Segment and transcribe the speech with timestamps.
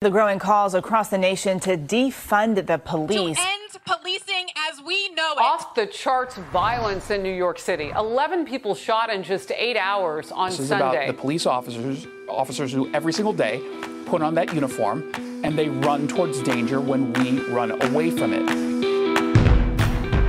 [0.00, 3.36] The growing calls across the nation to defund the police.
[3.36, 5.40] To end policing as we know it.
[5.40, 7.90] Off the charts violence in New York City.
[7.96, 10.84] 11 people shot in just eight hours on this is Sunday.
[10.84, 13.60] about the police officers, officers who every single day
[14.06, 15.10] put on that uniform
[15.42, 18.46] and they run towards danger when we run away from it.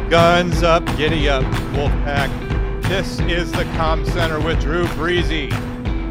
[0.09, 1.43] Guns up, giddy up,
[1.75, 2.81] Wolfpack.
[2.89, 5.51] This is the Com Center with Drew Breezy.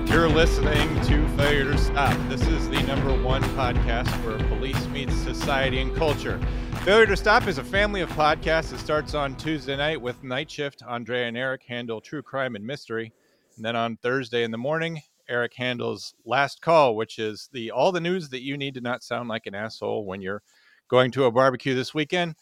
[0.09, 2.17] You're listening to Failure to Stop.
[2.31, 6.41] This is the number one podcast where police meets society and culture.
[6.83, 10.51] Failure to Stop is a family of podcasts that starts on Tuesday night with Night
[10.51, 10.83] Shift.
[10.89, 13.13] Andrea and Eric handle true crime and mystery.
[13.57, 17.93] And then on Thursday in the morning, Eric handles Last Call, which is the all
[17.93, 20.43] the news that you need to not sound like an asshole when you're
[20.89, 22.35] going to a barbecue this weekend.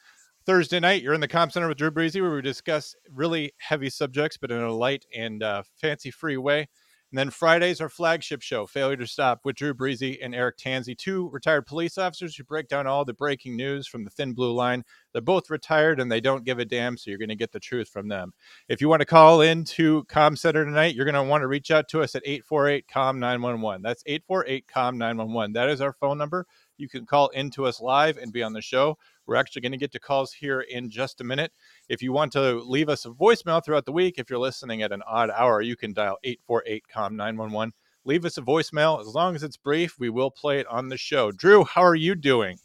[0.47, 3.91] Thursday night, you're in the Com Center with Drew Breezy, where we discuss really heavy
[3.91, 6.69] subjects, but in a light and uh, fancy free way.
[7.13, 10.97] And then Fridays, our flagship show, Failure to Stop, with Drew Breezy and Eric Tanzi,
[10.99, 14.53] two retired police officers who break down all the breaking news from the thin blue
[14.53, 14.83] line.
[15.13, 17.61] They're both retired and they don't give a damn, so you're going to get the
[17.61, 18.33] truth from them.
[18.69, 21.49] If you want to call in to Com Center tonight, you're going to want to
[21.49, 23.83] reach out to us at 848 COM 911.
[23.83, 25.53] That's 848 COM 911.
[25.53, 26.45] That is our phone number.
[26.79, 28.99] You can call into us live and be on the show.
[29.27, 31.53] We're actually going to get to calls here in just a minute.
[31.89, 34.93] If you want to leave us a voicemail throughout the week, if you're listening at
[34.93, 37.73] an odd hour, you can dial 848 COM 911.
[38.05, 39.01] Leave us a voicemail.
[39.01, 41.33] As long as it's brief, we will play it on the show.
[41.33, 42.59] Drew, how are you doing?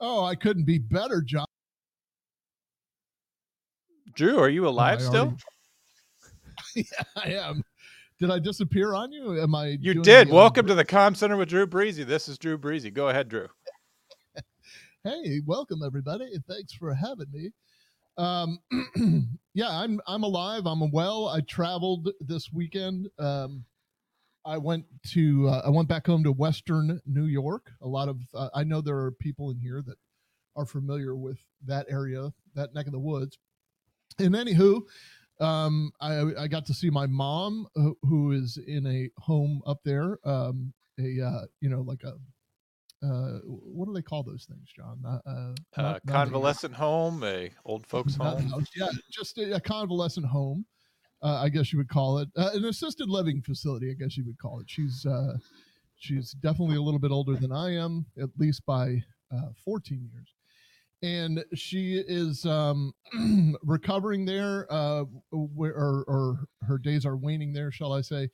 [0.00, 1.46] Oh, I couldn't be better, John.
[4.14, 5.20] Drew, are you alive Oh, still?
[5.22, 5.36] already-
[6.76, 7.64] yeah, I am.
[8.22, 9.42] Did I disappear on you?
[9.42, 9.76] Am I?
[9.80, 10.30] You did.
[10.30, 12.04] uh, Welcome to the Com Center with Drew Breezy.
[12.04, 12.88] This is Drew Breezy.
[12.88, 13.48] Go ahead, Drew.
[15.04, 16.26] Hey, welcome everybody.
[16.48, 17.50] Thanks for having me.
[18.18, 18.60] Um,
[19.54, 20.62] yeah, I'm I'm alive.
[20.66, 21.26] I'm well.
[21.26, 23.08] I traveled this weekend.
[23.18, 23.64] Um,
[24.44, 24.84] I went
[25.14, 27.72] to uh, I went back home to Western New York.
[27.82, 29.96] A lot of uh, I know there are people in here that
[30.54, 33.38] are familiar with that area, that neck of the woods.
[34.20, 34.82] And anywho,
[35.40, 37.66] um, I I got to see my mom,
[38.02, 40.18] who, is in a home up there.
[40.24, 42.14] Um, a uh, you know like a
[43.04, 45.02] uh, what do they call those things, John?
[45.04, 48.46] Uh, uh, Uh, not- convalescent home, a old folks home.
[48.48, 50.66] house, Yeah, just a, a convalescent home,
[51.22, 53.90] uh, I guess you would call it, uh, an assisted living facility.
[53.90, 54.70] I guess you would call it.
[54.70, 55.36] She's uh,
[55.96, 59.02] she's definitely a little bit older than I am, at least by
[59.34, 60.28] uh, 14 years,
[61.02, 62.92] and she is um,
[63.62, 68.28] recovering there, uh, where or, or her days are waning there, shall I say?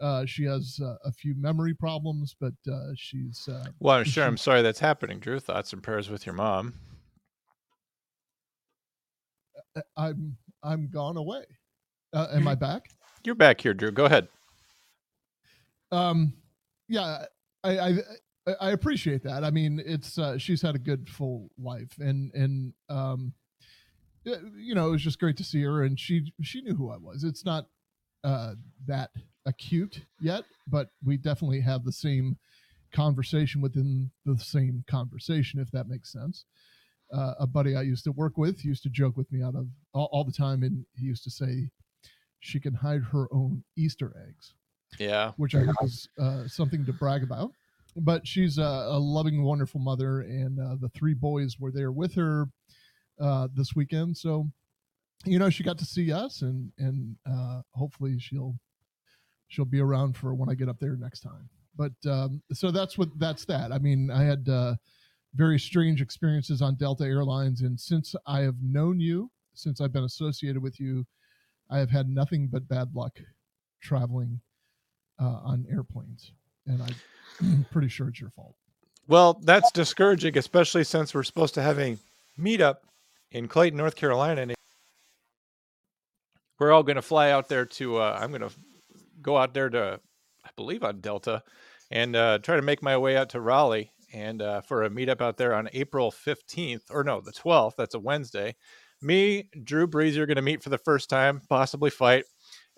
[0.00, 4.24] Uh, she has uh, a few memory problems, but uh, she's uh, Well, I'm sure.
[4.24, 5.40] she- I'm sorry that's happening, Drew.
[5.40, 6.74] Thoughts and prayers with your mom.
[9.96, 11.44] I'm I'm gone away.
[12.12, 12.88] Uh, am I back?
[13.24, 13.90] You're back here, Drew.
[13.90, 14.28] Go ahead.
[15.92, 16.32] um
[16.88, 17.24] yeah
[17.62, 17.98] I, I
[18.46, 19.44] I- I appreciate that.
[19.44, 23.32] I mean, it's uh, she's had a good full life, and and um,
[24.24, 26.96] you know, it was just great to see her, and she she knew who I
[26.96, 27.24] was.
[27.24, 27.66] It's not
[28.24, 28.54] uh,
[28.86, 29.10] that
[29.46, 32.36] acute yet, but we definitely have the same
[32.92, 36.44] conversation within the same conversation, if that makes sense.
[37.12, 39.68] Uh, a buddy I used to work with used to joke with me out of
[39.92, 41.68] all, all the time, and he used to say
[42.40, 44.54] she can hide her own Easter eggs
[44.98, 45.32] Yeah.
[45.36, 47.52] which I think is uh, something to brag about.
[47.96, 52.14] But she's a, a loving, wonderful mother, and uh, the three boys were there with
[52.14, 52.46] her
[53.20, 54.16] uh, this weekend.
[54.16, 54.50] So,
[55.24, 58.54] you know, she got to see us, and and uh, hopefully she'll
[59.48, 61.48] she'll be around for when I get up there next time.
[61.76, 63.72] But um, so that's what that's that.
[63.72, 64.74] I mean, I had uh,
[65.34, 70.04] very strange experiences on Delta Airlines, and since I have known you, since I've been
[70.04, 71.06] associated with you,
[71.70, 73.18] I have had nothing but bad luck
[73.82, 74.40] traveling
[75.20, 76.32] uh, on airplanes,
[76.66, 76.82] and
[77.40, 78.54] I'm pretty sure it's your fault.
[79.08, 81.96] Well, that's discouraging, especially since we're supposed to have a
[82.38, 82.76] meetup
[83.30, 84.42] in Clayton, North Carolina.
[84.42, 84.54] And
[86.58, 88.50] we're all going to fly out there to, uh, I'm going to
[89.22, 90.00] go out there to,
[90.44, 91.42] I believe, on Delta
[91.90, 95.20] and uh, try to make my way out to Raleigh and uh, for a meetup
[95.20, 97.76] out there on April 15th, or no, the 12th.
[97.76, 98.56] That's a Wednesday.
[99.02, 102.24] Me, Drew Breezy are going to meet for the first time, possibly fight.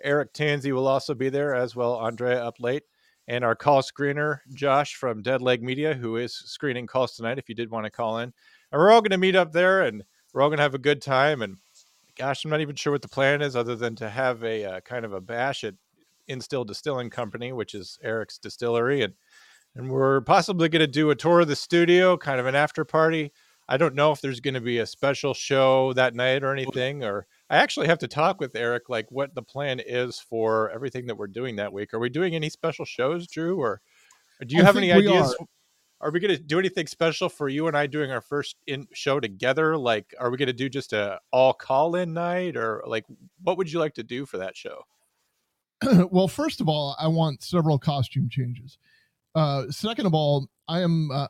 [0.02, 1.96] Eric Tanzi will also be there as well.
[1.96, 2.82] Andrea up late
[3.28, 7.38] and our call screener Josh from Dead Leg Media, who is screening calls tonight.
[7.38, 8.32] If you did want to call in,
[8.72, 10.02] and we're all going to meet up there, and
[10.32, 11.42] we're all going to have a good time.
[11.42, 11.58] And
[12.16, 14.80] gosh, I'm not even sure what the plan is, other than to have a uh,
[14.80, 15.74] kind of a bash at
[16.26, 19.14] Instill Distilling Company, which is Eric's distillery, and
[19.76, 22.84] and we're possibly going to do a tour of the studio, kind of an after
[22.84, 23.30] party.
[23.68, 27.04] I don't know if there's going to be a special show that night or anything,
[27.04, 31.06] or I actually have to talk with Eric, like what the plan is for everything
[31.06, 31.94] that we're doing that week.
[31.94, 33.80] Are we doing any special shows, Drew, or
[34.46, 35.34] Do you I have any ideas?
[36.00, 36.10] Are.
[36.10, 39.18] we going to do anything special for you and I doing our first in show
[39.18, 39.78] together?
[39.78, 43.04] Like, are we going to do just a all call in night, or like,
[43.42, 44.82] what would you like to do for that show?
[46.10, 48.78] well, first of all, I want several costume changes.
[49.34, 51.28] Uh, second of all, I am uh,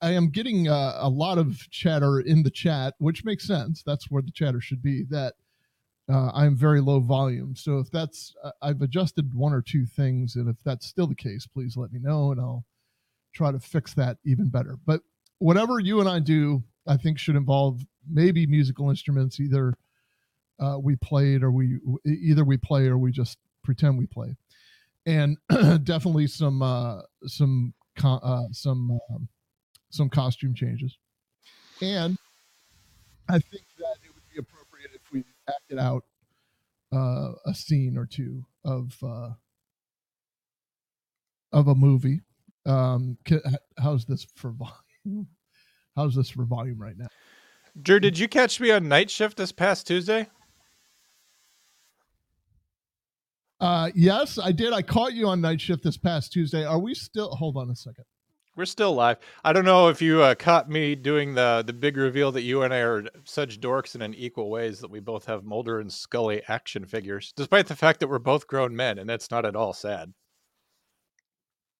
[0.00, 3.82] I am getting uh, a lot of chatter in the chat, which makes sense.
[3.82, 5.04] That's where the chatter should be.
[5.08, 5.34] That
[6.08, 7.56] uh, I'm very low volume.
[7.56, 11.14] So if that's uh, I've adjusted one or two things, and if that's still the
[11.14, 12.64] case, please let me know, and I'll
[13.34, 14.78] try to fix that even better.
[14.86, 15.00] But
[15.38, 19.40] whatever you and I do, I think should involve maybe musical instruments.
[19.40, 19.74] Either
[20.60, 24.36] uh, we played, or we either we play, or we just pretend we play,
[25.06, 25.38] and
[25.84, 29.28] definitely some uh, some uh, some um,
[29.90, 30.96] some costume changes,
[31.80, 32.16] and
[33.28, 36.04] I think that it would be appropriate if we acted out
[36.92, 39.30] uh, a scene or two of uh,
[41.52, 42.20] of a movie.
[42.64, 43.16] Um,
[43.78, 45.28] how's this for volume?
[45.96, 47.06] How's this for volume right now?
[47.80, 50.26] Drew, did you catch me on night shift this past Tuesday?
[53.60, 54.74] Uh, yes, I did.
[54.74, 56.64] I caught you on night shift this past Tuesday.
[56.64, 57.30] Are we still?
[57.30, 58.04] Hold on a second.
[58.56, 59.18] We're still live.
[59.44, 62.62] I don't know if you uh, caught me doing the the big reveal that you
[62.62, 65.92] and I are such dorks in an equal ways that we both have Mulder and
[65.92, 69.56] Scully action figures, despite the fact that we're both grown men, and that's not at
[69.56, 70.14] all sad.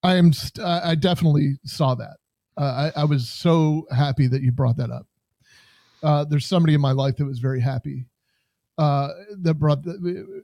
[0.03, 0.31] I am.
[0.31, 2.17] St- I definitely saw that.
[2.55, 5.07] Uh, I, I, was so happy that you brought that up.
[6.01, 8.05] Uh, there's somebody in my life that was very happy
[8.77, 9.09] uh,
[9.41, 10.43] that brought the,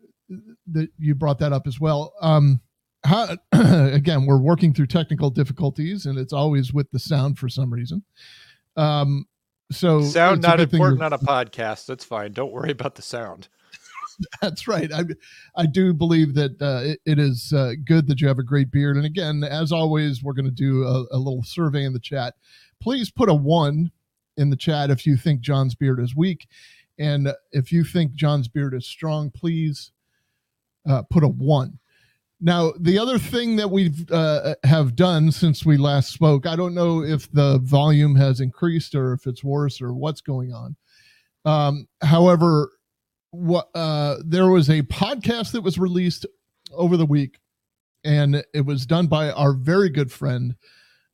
[0.68, 2.13] that you brought that up as well.
[2.21, 2.62] Um,
[3.05, 7.71] how, again, we're working through technical difficulties, and it's always with the sound for some
[7.71, 8.03] reason.
[8.75, 9.25] Um,
[9.71, 11.85] so sound not important on a podcast.
[11.85, 12.31] That's fine.
[12.31, 13.50] Don't worry about the sound.
[14.41, 14.91] That's right.
[14.94, 15.03] I
[15.55, 18.71] I do believe that uh, it, it is uh, good that you have a great
[18.71, 18.97] beard.
[18.97, 22.35] And again, as always, we're going to do a, a little survey in the chat.
[22.79, 23.91] Please put a one
[24.38, 26.47] in the chat if you think John's beard is weak,
[27.00, 29.91] and if you think John's beard is strong, please
[30.88, 31.79] uh, put a one.
[32.45, 36.75] Now, the other thing that we've uh, have done since we last spoke, I don't
[36.75, 40.75] know if the volume has increased or if it's worse or what's going on.
[41.45, 42.73] Um, however,
[43.31, 46.25] what uh, there was a podcast that was released
[46.73, 47.39] over the week,
[48.03, 50.55] and it was done by our very good friend.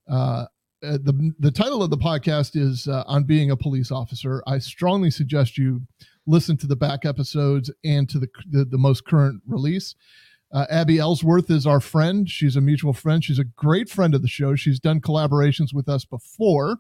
[0.10, 0.48] Uh,
[0.82, 4.42] uh the the title of the podcast is uh, on being a police officer.
[4.48, 5.82] I strongly suggest you
[6.26, 9.94] listen to the back episodes and to the the, the most current release.
[10.52, 12.30] Uh, Abby Ellsworth is our friend.
[12.30, 13.24] She's a mutual friend.
[13.24, 14.56] She's a great friend of the show.
[14.56, 16.78] She's done collaborations with us before.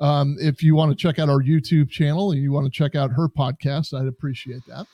[0.00, 2.94] Um, if you want to check out our YouTube channel and you want to check
[2.94, 4.86] out her podcast, I'd appreciate that.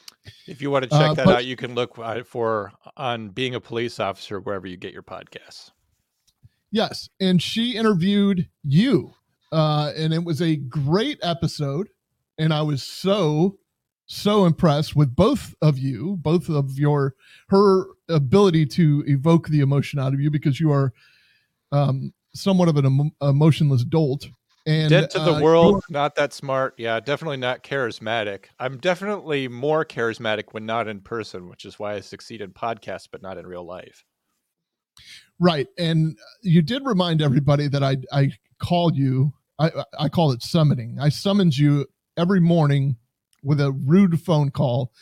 [0.47, 3.55] If you want to check uh, that but, out, you can look for on being
[3.55, 5.71] a police officer wherever you get your podcasts.
[6.71, 9.13] Yes, and she interviewed you,
[9.53, 11.89] uh, and it was a great episode.
[12.37, 13.59] And I was so
[14.07, 17.15] so impressed with both of you, both of your
[17.49, 20.93] her ability to evoke the emotion out of you because you are
[21.73, 24.29] um, somewhat of an em- emotionless dolt.
[24.67, 26.75] And dead to the uh, world, not that smart.
[26.79, 28.47] Yeah, definitely not charismatic.
[28.59, 33.07] I'm definitely more charismatic when not in person, which is why I succeed in podcasts,
[33.11, 34.05] but not in real life.
[35.39, 39.35] Right, and you did remind everybody that I I called you.
[39.59, 40.99] I I call it summoning.
[40.99, 42.97] I summoned you every morning
[43.45, 44.93] with a rude phone call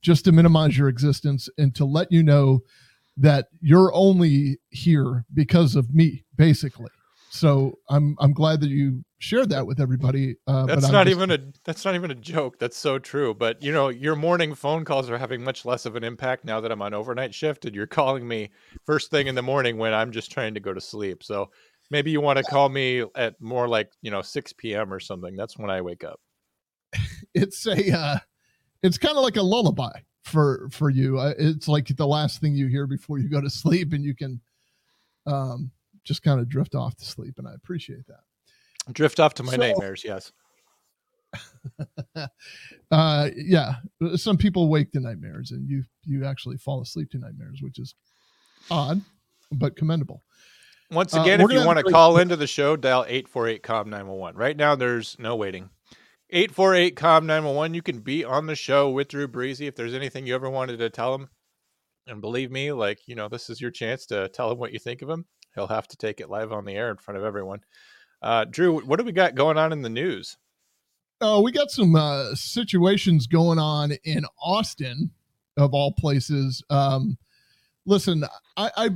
[0.00, 2.60] just to minimize your existence and to let you know
[3.16, 6.90] that you're only here because of me, basically.
[7.30, 10.36] So I'm I'm glad that you shared that with everybody.
[10.46, 12.58] Uh, that's not just, even a that's not even a joke.
[12.58, 13.34] That's so true.
[13.34, 16.60] But you know, your morning phone calls are having much less of an impact now
[16.60, 18.50] that I'm on overnight shift, and you're calling me
[18.86, 21.22] first thing in the morning when I'm just trying to go to sleep.
[21.22, 21.50] So
[21.90, 24.92] maybe you want to call me at more like you know 6 p.m.
[24.92, 25.36] or something.
[25.36, 26.20] That's when I wake up.
[27.42, 28.18] It's a uh,
[28.82, 31.18] it's kind of like a lullaby for for you.
[31.18, 34.14] Uh, it's like the last thing you hear before you go to sleep, and you
[34.14, 34.40] can
[35.26, 35.70] um,
[36.04, 37.34] just kind of drift off to sleep.
[37.38, 38.92] And I appreciate that.
[38.92, 40.04] Drift off to my so, nightmares.
[40.04, 40.32] Yes.
[42.90, 43.74] uh, yeah.
[44.16, 47.94] Some people wake to nightmares, and you you actually fall asleep to nightmares, which is
[48.70, 49.00] odd
[49.52, 50.22] but commendable.
[50.90, 53.90] Once uh, again, uh, if you want to call into the show, dial 848 COM
[53.90, 54.38] 911.
[54.38, 55.68] Right now, there's no waiting.
[56.30, 57.74] 848 COM 911.
[57.74, 60.78] You can be on the show with Drew Breezy if there's anything you ever wanted
[60.78, 61.28] to tell him.
[62.06, 64.78] And believe me, like, you know, this is your chance to tell him what you
[64.78, 65.24] think of him.
[65.54, 67.60] He'll have to take it live on the air in front of everyone.
[68.20, 70.36] Uh, Drew, what do we got going on in the news?
[71.20, 75.10] Oh, we got some uh, situations going on in Austin,
[75.56, 76.62] of all places.
[76.70, 77.18] Um,
[77.86, 78.24] listen,
[78.56, 78.90] I, I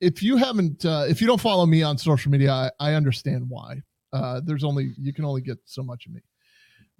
[0.00, 3.44] if you haven't, uh, if you don't follow me on social media, I, I understand
[3.48, 3.82] why.
[4.12, 6.20] Uh, there's only you can only get so much of me.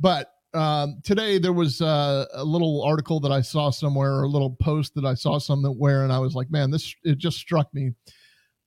[0.00, 4.28] But um, today there was uh, a little article that I saw somewhere, or a
[4.28, 7.72] little post that I saw somewhere, and I was like, man, this it just struck
[7.72, 7.92] me.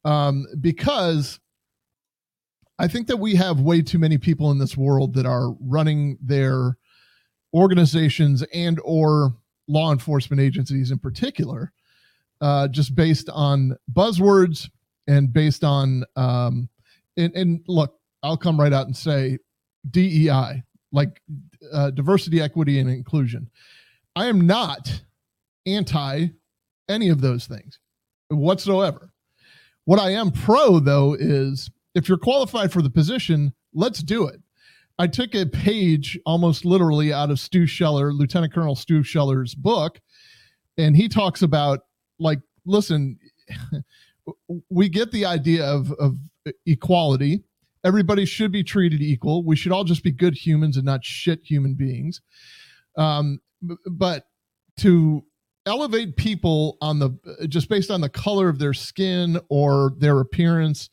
[0.06, 1.40] Um, because
[2.80, 6.18] I think that we have way too many people in this world that are running
[6.22, 6.78] their
[7.54, 9.36] organizations and or
[9.68, 11.72] law enforcement agencies in particular,
[12.42, 14.70] uh, just based on buzzwords
[15.08, 16.70] and based on um,
[17.18, 19.38] and, and look, I'll come right out and say
[19.90, 20.64] DEI,
[20.94, 21.22] like
[21.74, 23.50] uh, diversity, equity, and inclusion.
[24.16, 25.02] I am not
[25.66, 26.28] anti
[26.90, 27.80] any of those things
[28.30, 29.12] whatsoever.
[29.86, 34.40] What I am pro, though, is if you're qualified for the position, let's do it.
[35.00, 40.00] I took a page almost literally out of Stu Scheller, Lieutenant Colonel Stu Scheller's book,
[40.78, 41.82] and he talks about
[42.20, 43.18] like, listen,
[44.70, 46.18] we get the idea of, of
[46.66, 47.44] equality.
[47.84, 49.44] Everybody should be treated equal.
[49.44, 52.22] We should all just be good humans and not shit human beings.
[52.98, 53.40] Um,
[53.86, 54.28] but
[54.78, 55.24] to
[55.66, 57.12] elevate people on the
[57.48, 60.90] just based on the color of their skin or their appearance,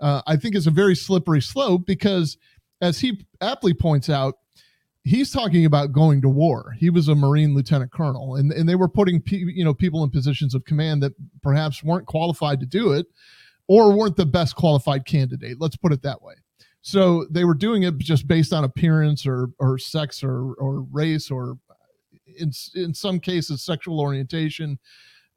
[0.00, 2.36] uh, I think is a very slippery slope because,
[2.80, 4.36] as he aptly points out,
[5.04, 6.74] he's talking about going to war.
[6.78, 10.02] He was a Marine lieutenant colonel, and, and they were putting pe- you know people
[10.04, 11.12] in positions of command that
[11.42, 13.06] perhaps weren't qualified to do it,
[13.68, 15.60] or weren't the best qualified candidate.
[15.60, 16.34] Let's put it that way.
[16.82, 21.30] So they were doing it just based on appearance or or sex or or race
[21.30, 21.58] or
[22.38, 24.78] in in some cases sexual orientation.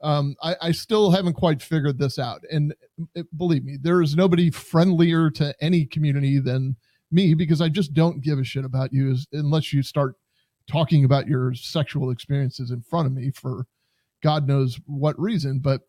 [0.02, 2.74] Um, I, I still haven't quite figured this out, and
[3.16, 6.78] it, believe me, there is nobody friendlier to any community than
[7.12, 10.16] me because I just don't give a shit about you as, unless you start
[10.70, 13.66] talking about your sexual experiences in front of me for
[14.22, 15.60] God knows what reason.
[15.60, 15.82] But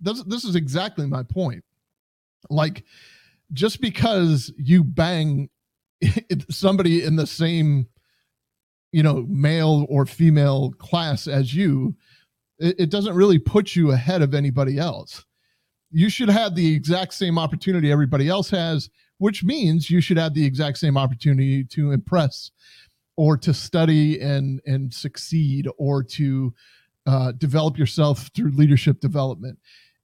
[0.00, 1.64] this, this is exactly my point.
[2.50, 2.84] Like,
[3.52, 5.50] just because you bang
[6.50, 7.88] somebody in the same
[8.92, 11.94] you know male or female class as you
[12.58, 15.26] it, it, doesn't really put you ahead of anybody else.
[15.90, 20.34] You should have the exact same opportunity everybody else has which means you should have
[20.34, 22.50] the exact same opportunity to impress
[23.16, 26.54] or to study and and succeed or to
[27.06, 29.58] uh, develop yourself through leadership development.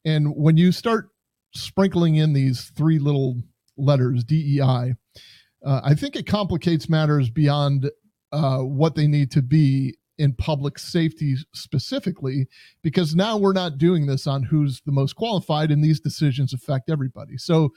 [0.04, 1.08] And when you start
[1.54, 3.42] sprinkling in these three little
[3.76, 7.90] letters dei uh, i think it complicates matters beyond
[8.32, 12.46] uh, what they need to be in public safety specifically,
[12.82, 16.90] because now we're not doing this on who's the most qualified, and these decisions affect
[16.90, 17.36] everybody.
[17.36, 17.70] So,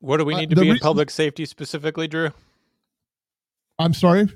[0.00, 2.30] what do we uh, need uh, to be reason- in public safety specifically, Drew?
[3.78, 4.28] I'm sorry.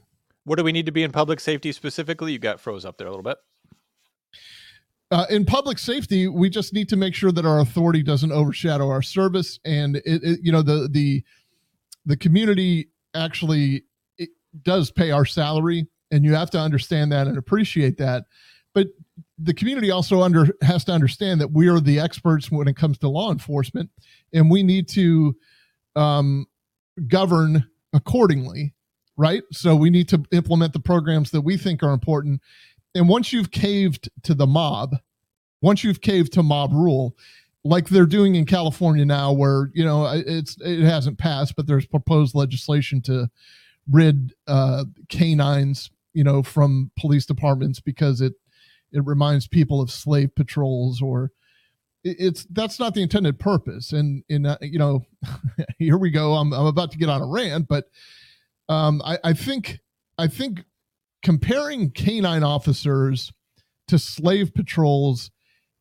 [0.44, 2.32] What do we need to be in public safety specifically?
[2.32, 3.36] You got froze up there a little bit.
[5.10, 8.88] Uh, in public safety, we just need to make sure that our authority doesn't overshadow
[8.90, 11.24] our service, and it, it you know the the
[12.04, 13.84] the community actually
[14.62, 18.24] does pay our salary and you have to understand that and appreciate that.
[18.74, 18.88] But
[19.38, 22.98] the community also under has to understand that we are the experts when it comes
[22.98, 23.90] to law enforcement
[24.32, 25.36] and we need to
[25.96, 26.46] um,
[27.06, 28.74] govern accordingly
[29.18, 29.42] right?
[29.52, 32.40] So we need to implement the programs that we think are important
[32.98, 34.96] and once you've caved to the mob
[35.62, 37.16] once you've caved to mob rule
[37.64, 41.86] like they're doing in california now where you know it's it hasn't passed but there's
[41.86, 43.28] proposed legislation to
[43.90, 48.34] rid uh, canines, you know, from police departments because it
[48.92, 51.30] it reminds people of slave patrols or
[52.04, 53.92] it's that's not the intended purpose.
[53.92, 55.04] And in uh, you know,
[55.78, 56.34] here we go.
[56.34, 57.86] I'm I'm about to get on a rant, but
[58.68, 59.80] um, I, I think
[60.16, 60.64] I think
[61.22, 63.32] comparing canine officers
[63.88, 65.30] to slave patrols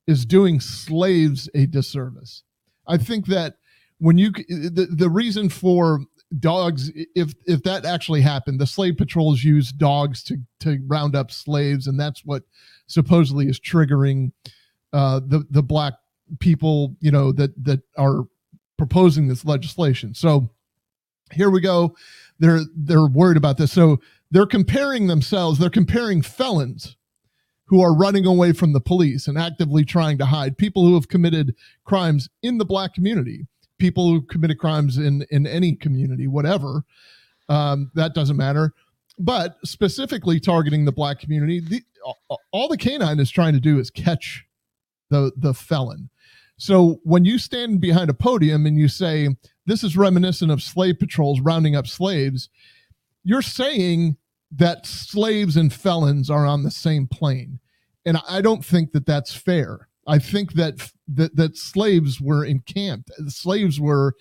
[0.07, 2.43] is doing slaves a disservice.
[2.87, 3.55] I think that
[3.99, 6.01] when you the, the reason for
[6.39, 11.31] dogs if if that actually happened the slave patrols use dogs to to round up
[11.31, 12.43] slaves and that's what
[12.85, 14.33] supposedly is triggering
[14.91, 15.93] uh the the black
[16.39, 18.25] people you know that that are
[18.77, 20.13] proposing this legislation.
[20.13, 20.49] So
[21.31, 21.95] here we go.
[22.39, 23.71] They're they're worried about this.
[23.71, 23.99] So
[24.31, 26.95] they're comparing themselves they're comparing felons
[27.65, 31.09] who are running away from the police and actively trying to hide people who have
[31.09, 31.53] committed
[31.83, 33.45] crimes in the black community
[33.77, 36.83] people who committed crimes in in any community, whatever.
[37.49, 38.73] Um, that doesn't matter.
[39.19, 41.81] But specifically targeting the black community, the,
[42.51, 44.45] all the canine is trying to do is catch
[45.09, 46.09] the the felon.
[46.59, 49.29] So when you stand behind a podium and you say
[49.65, 52.49] this is reminiscent of slave patrols rounding up slaves,
[53.27, 54.15] you're saying
[54.51, 57.59] that slaves and felons are on the same plane.
[58.05, 59.89] And I don't think that that's fair.
[60.07, 63.11] I think that that that slaves were encamped.
[63.27, 64.13] Slaves were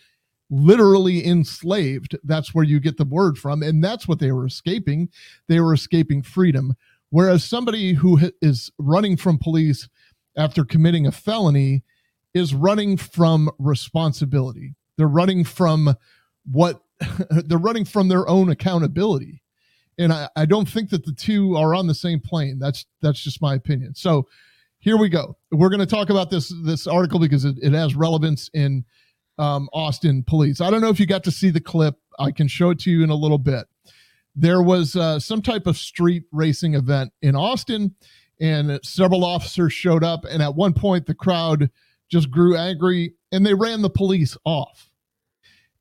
[0.50, 2.18] literally enslaved.
[2.24, 5.08] That's where you get the word from, and that's what they were escaping.
[5.48, 6.74] They were escaping freedom.
[7.10, 9.88] Whereas somebody who is running from police
[10.36, 11.84] after committing a felony
[12.34, 14.74] is running from responsibility.
[14.98, 15.94] They're running from
[16.44, 16.82] what
[17.30, 19.42] they're running from their own accountability.
[19.98, 22.58] And I, I don't think that the two are on the same plane.
[22.58, 23.94] That's that's just my opinion.
[23.94, 24.26] So
[24.78, 25.36] here we go.
[25.50, 28.84] We're going to talk about this this article because it, it has relevance in
[29.38, 30.60] um, Austin police.
[30.60, 31.96] I don't know if you got to see the clip.
[32.18, 33.66] I can show it to you in a little bit.
[34.34, 37.94] There was uh, some type of street racing event in Austin,
[38.40, 40.24] and several officers showed up.
[40.24, 41.70] And at one point, the crowd
[42.10, 44.90] just grew angry and they ran the police off.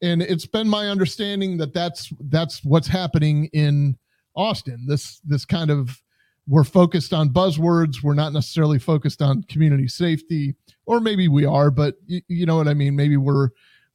[0.06, 3.98] And it's been my understanding that that's that's what's happening in
[4.36, 4.86] Austin.
[4.88, 6.00] This this kind of
[6.48, 8.04] we're focused on buzzwords.
[8.04, 10.54] We're not necessarily focused on community safety,
[10.86, 12.96] or maybe we are, but you, you know what I mean.
[12.96, 13.50] Maybe we're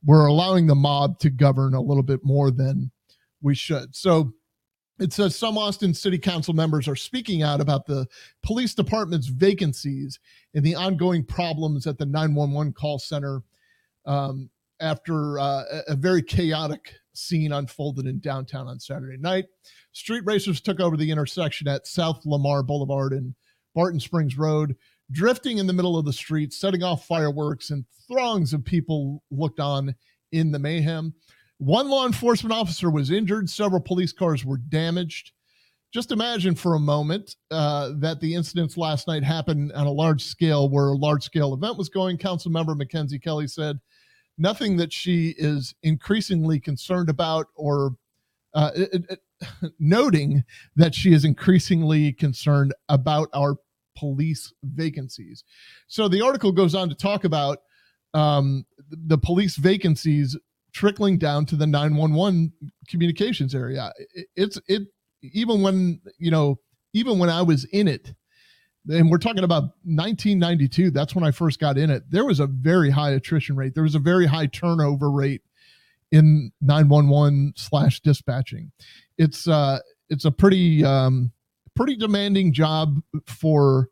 [0.05, 2.91] we're allowing the mob to govern a little bit more than
[3.41, 3.95] we should.
[3.95, 4.33] So
[4.99, 8.09] it says some Austin City Council members are speaking out about the
[8.43, 10.19] police department's vacancies
[10.55, 13.43] and the ongoing problems at the 911 call center
[14.07, 14.51] um,
[14.81, 19.47] after uh, a very chaotic scene unfolded in downtown on Saturday night.
[19.93, 23.35] Street racers took over the intersection at South Lamar Boulevard and
[23.75, 24.77] Barton Springs Road,
[25.11, 29.61] drifting in the middle of the street, setting off fireworks, and throngs of people looked
[29.61, 29.95] on
[30.33, 31.15] in the mayhem.
[31.59, 35.33] One law enforcement officer was injured, several police cars were damaged.
[35.93, 40.23] Just imagine for a moment uh, that the incidents last night happened on a large
[40.23, 42.17] scale where a large scale event was going.
[42.17, 43.81] Council member Mackenzie Kelly said
[44.41, 47.93] nothing that she is increasingly concerned about or
[48.55, 50.43] uh, it, it, noting
[50.75, 53.57] that she is increasingly concerned about our
[53.97, 55.45] police vacancies.
[55.87, 57.59] So the article goes on to talk about
[58.15, 60.37] um, the police vacancies
[60.73, 62.53] trickling down to the 911
[62.89, 63.93] communications area.
[64.15, 64.83] It, it's it
[65.23, 66.59] even when you know
[66.93, 68.15] even when I was in it,
[68.89, 70.91] and we're talking about 1992.
[70.91, 72.05] That's when I first got in it.
[72.11, 73.75] There was a very high attrition rate.
[73.75, 75.43] There was a very high turnover rate
[76.11, 78.73] in 911 slash dispatching.
[79.19, 81.33] It's uh it's a pretty um
[81.77, 83.89] pretty demanding job for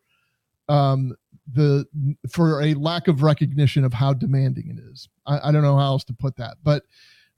[0.69, 1.15] um
[1.51, 1.87] the
[2.31, 5.09] for a lack of recognition of how demanding it is.
[5.27, 6.83] I, I don't know how else to put that, but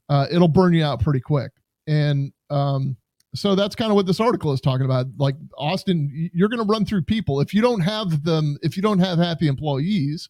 [0.09, 1.51] uh, it'll burn you out pretty quick.
[1.87, 2.97] And um,
[3.33, 5.05] so that's kind of what this article is talking about.
[5.17, 8.57] Like Austin, you're going to run through people if you don't have them.
[8.61, 10.29] If you don't have happy employees,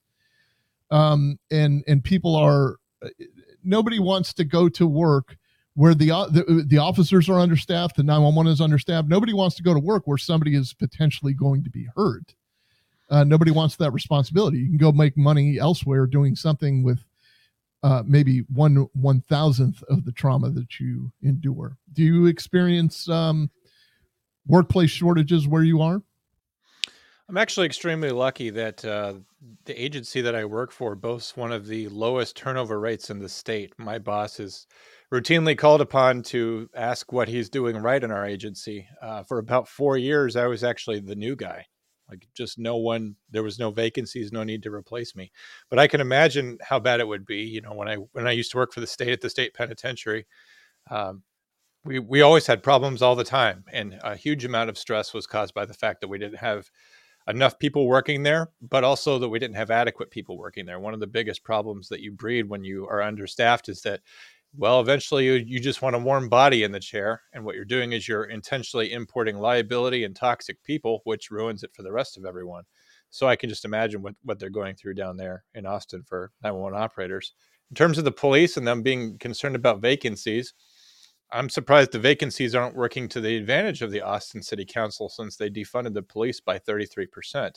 [0.92, 2.78] um, and and people are
[3.64, 5.38] nobody wants to go to work
[5.74, 9.08] where the, the the officers are understaffed, the 911 is understaffed.
[9.08, 12.36] Nobody wants to go to work where somebody is potentially going to be hurt.
[13.10, 14.60] Uh, nobody wants that responsibility.
[14.60, 17.04] You can go make money elsewhere doing something with
[17.84, 21.78] uh, maybe one one thousandth of the trauma that you endure.
[21.94, 23.50] Do you experience um,
[24.48, 26.02] workplace shortages where you are?
[27.30, 29.14] I'm actually extremely lucky that uh,
[29.64, 33.30] the agency that I work for boasts one of the lowest turnover rates in the
[33.30, 33.74] state.
[33.78, 34.68] My boss is
[35.14, 38.86] routinely called upon to ask what he's doing right in our agency.
[39.02, 41.68] Uh, for about four years, I was actually the new guy.
[42.12, 45.32] Like just no one, there was no vacancies, no need to replace me.
[45.70, 47.38] But I can imagine how bad it would be.
[47.44, 49.54] You know, when I when I used to work for the state at the state
[49.54, 50.28] penitentiary,
[50.90, 51.24] um,
[51.86, 55.28] we we always had problems all the time, and a huge amount of stress was
[55.28, 56.70] caused by the fact that we didn't have
[57.28, 60.80] enough people working there, but also that we didn't have adequate people working there.
[60.80, 64.02] One of the biggest problems that you breed when you are understaffed is that
[64.58, 67.22] well, eventually you, you just want a warm body in the chair.
[67.34, 71.74] And what you're doing is you're intentionally importing liability and toxic people, which ruins it
[71.74, 72.64] for the rest of everyone.
[73.10, 76.32] So I can just imagine what, what they're going through down there in Austin for
[76.44, 77.34] 911 operators.
[77.70, 80.54] In terms of the police and them being concerned about vacancies,
[81.32, 85.38] I'm surprised the vacancies aren't working to the advantage of the Austin City Council since
[85.38, 87.56] they defunded the police by 33%.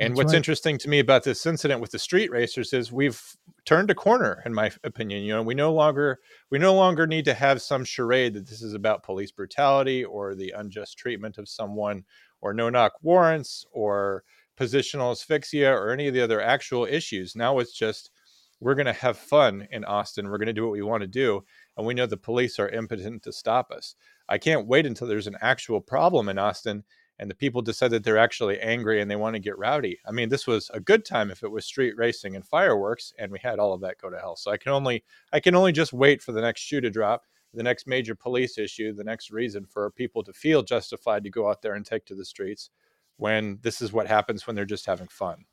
[0.00, 0.38] And That's what's right.
[0.38, 3.22] interesting to me about this incident with the street racers is we've
[3.66, 5.22] turned a corner, in my opinion.
[5.24, 8.62] You know, we no longer we no longer need to have some charade that this
[8.62, 12.04] is about police brutality or the unjust treatment of someone,
[12.40, 14.24] or no knock warrants, or
[14.58, 17.36] positional asphyxia, or any of the other actual issues.
[17.36, 18.10] Now it's just
[18.58, 20.30] we're going to have fun in Austin.
[20.30, 21.44] We're going to do what we want to do,
[21.76, 23.96] and we know the police are impotent to stop us.
[24.30, 26.84] I can't wait until there's an actual problem in Austin
[27.20, 29.98] and the people decide that they're actually angry and they want to get rowdy.
[30.06, 33.30] I mean, this was a good time if it was street racing and fireworks, and
[33.30, 34.36] we had all of that go to hell.
[34.36, 37.26] So I can only I can only just wait for the next shoe to drop,
[37.52, 41.46] the next major police issue, the next reason for people to feel justified to go
[41.46, 42.70] out there and take to the streets
[43.18, 45.44] when this is what happens when they're just having fun.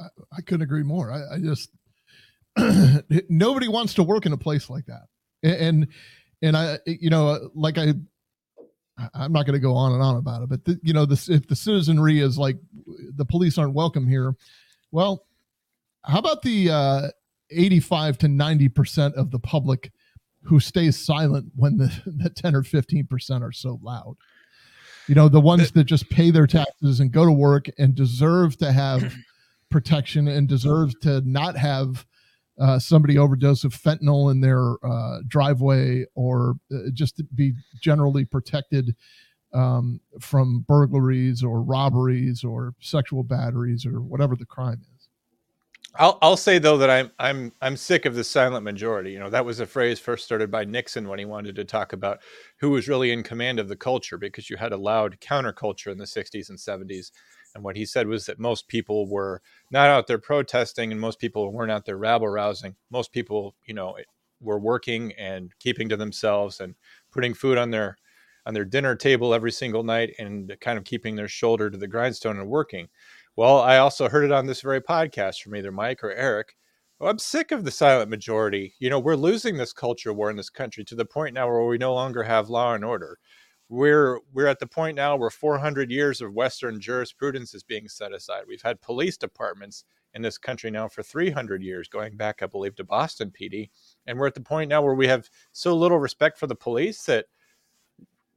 [0.00, 1.12] I, I couldn't agree more.
[1.12, 1.70] I, I just
[3.28, 5.06] nobody wants to work in a place like that,
[5.44, 5.86] and
[6.42, 7.94] and I you know like I
[9.14, 11.28] I'm not going to go on and on about it, but the, you know this
[11.28, 12.56] if the citizenry is like
[13.16, 14.34] the police aren't welcome here,
[14.90, 15.26] well,
[16.02, 17.08] how about the uh,
[17.50, 19.92] 85 to 90 percent of the public
[20.42, 24.16] who stays silent when the, the 10 or 15 percent are so loud?
[25.06, 28.58] You know, the ones that just pay their taxes and go to work and deserve
[28.58, 29.14] to have
[29.70, 32.04] protection and deserve to not have
[32.60, 38.94] uh, somebody overdose of fentanyl in their uh, driveway or uh, just be generally protected
[39.54, 45.08] um, from burglaries or robberies or sexual batteries or whatever the crime is.
[45.94, 49.10] I'll I'll say though that I'm I'm I'm sick of the silent majority.
[49.12, 51.92] You know, that was a phrase first started by Nixon when he wanted to talk
[51.92, 52.20] about
[52.60, 55.98] who was really in command of the culture because you had a loud counterculture in
[55.98, 57.10] the 60s and 70s.
[57.54, 61.18] And what he said was that most people were not out there protesting and most
[61.18, 62.76] people weren't out there rabble rousing.
[62.90, 63.96] Most people, you know,
[64.40, 66.74] were working and keeping to themselves and
[67.10, 67.96] putting food on their
[68.46, 71.86] on their dinner table every single night and kind of keeping their shoulder to the
[71.86, 72.88] grindstone and working.
[73.36, 76.56] Well, I also heard it on this very podcast from either Mike or Eric.
[76.98, 78.74] Well, I'm sick of the silent majority.
[78.80, 81.64] You know, we're losing this culture war in this country to the point now where
[81.64, 83.18] we no longer have law and order.
[83.68, 88.12] We're we're at the point now where 400 years of Western jurisprudence is being set
[88.12, 88.44] aside.
[88.48, 92.74] We've had police departments in this country now for 300 years, going back, I believe,
[92.76, 93.68] to Boston PD,
[94.06, 97.04] and we're at the point now where we have so little respect for the police
[97.04, 97.26] that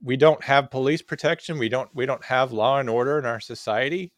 [0.04, 1.58] we don't have police protection.
[1.58, 4.12] We don't we don't have law and order in our society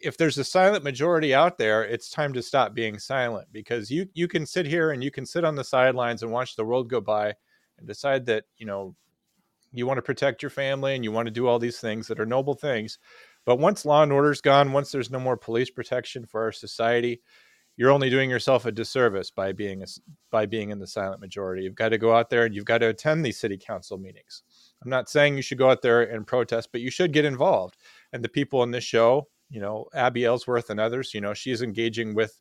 [0.00, 4.08] if there's a silent majority out there, it's time to stop being silent because you
[4.14, 6.88] you can sit here and you can sit on the sidelines and watch the world
[6.88, 7.34] go by
[7.78, 8.94] and decide that, you know,
[9.72, 12.20] you want to protect your family and you want to do all these things that
[12.20, 12.98] are noble things.
[13.44, 17.20] But once law and order's gone, once there's no more police protection for our society,
[17.76, 19.86] you're only doing yourself a disservice by being a,
[20.30, 21.62] by being in the silent majority.
[21.62, 24.42] You've got to go out there and you've got to attend these city council meetings.
[24.82, 27.76] I'm not saying you should go out there and protest, but you should get involved.
[28.12, 31.60] And the people in this show you know, Abby Ellsworth and others, you know, she's
[31.60, 32.40] engaging with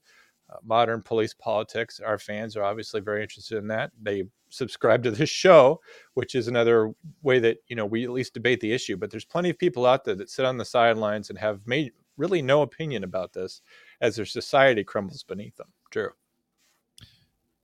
[0.64, 2.00] modern police politics.
[2.00, 3.92] Our fans are obviously very interested in that.
[4.02, 5.82] They subscribe to this show,
[6.14, 8.98] which is another way that, you know, we at least debate the issue.
[8.98, 11.92] But there's plenty of people out there that sit on the sidelines and have made
[12.18, 13.62] really no opinion about this
[14.02, 15.70] as their society crumbles beneath them.
[15.90, 16.10] Drew.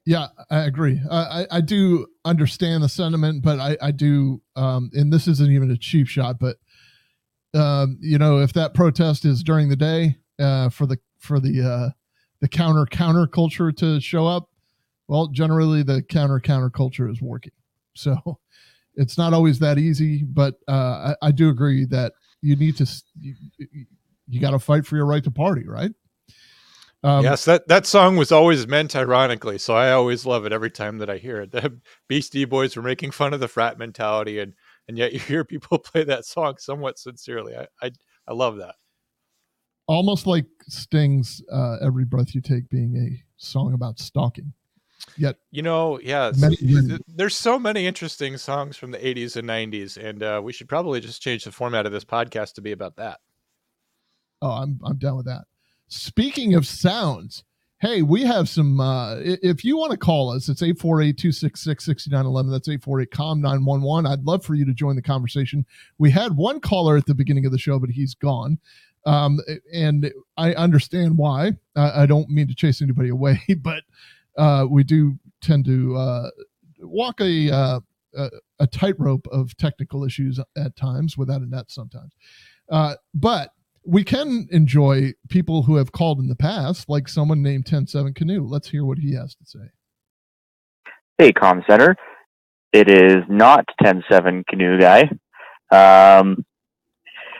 [0.05, 1.01] Yeah, I agree.
[1.11, 5.69] I, I do understand the sentiment, but I, I do, um, and this isn't even
[5.69, 6.55] a cheap shot, but
[7.53, 11.61] um, you know, if that protest is during the day uh, for the for the
[11.61, 11.89] uh,
[12.41, 14.49] the counter counter culture to show up,
[15.07, 17.53] well, generally the counter counter culture is working.
[17.95, 18.39] So
[18.95, 23.03] it's not always that easy, but uh, I, I do agree that you need to
[23.19, 23.35] you,
[24.27, 25.91] you got to fight for your right to party, right?
[27.03, 30.71] Um, yes, that, that song was always meant ironically, so I always love it every
[30.71, 31.51] time that I hear it.
[31.51, 34.53] The Beastie Boys were making fun of the frat mentality, and
[34.87, 37.55] and yet you hear people play that song somewhat sincerely.
[37.55, 37.91] I I,
[38.27, 38.75] I love that.
[39.87, 44.53] Almost like Sting's uh, "Every Breath You Take" being a song about stalking.
[45.15, 46.31] Yet, you know, yeah,
[47.07, 50.99] there's so many interesting songs from the 80s and 90s, and uh, we should probably
[50.99, 53.19] just change the format of this podcast to be about that.
[54.41, 55.45] Oh, I'm I'm down with that.
[55.87, 57.43] Speaking of sounds,
[57.79, 58.79] Hey, we have some.
[58.79, 62.51] Uh, if you want to call us, it's 848 266 6911.
[62.51, 64.11] That's 848 COM 911.
[64.11, 65.63] I'd love for you to join the conversation.
[65.99, 68.57] We had one caller at the beginning of the show, but he's gone.
[69.07, 69.39] Um,
[69.73, 71.53] and I understand why.
[71.77, 73.83] I, I, don't mean to chase anybody away, but
[74.37, 76.29] uh, we do tend to uh,
[76.81, 77.79] walk a, uh,
[78.17, 82.11] a, a tightrope of technical issues at times without a net sometimes.
[82.69, 83.51] Uh, but
[83.85, 88.45] we can enjoy people who have called in the past, like someone named 107 Canoe.
[88.45, 89.71] Let's hear what he has to say.
[91.17, 91.95] Hey, Com Center.
[92.73, 95.09] It is not 107 Canoe Guy.
[95.71, 96.45] Um,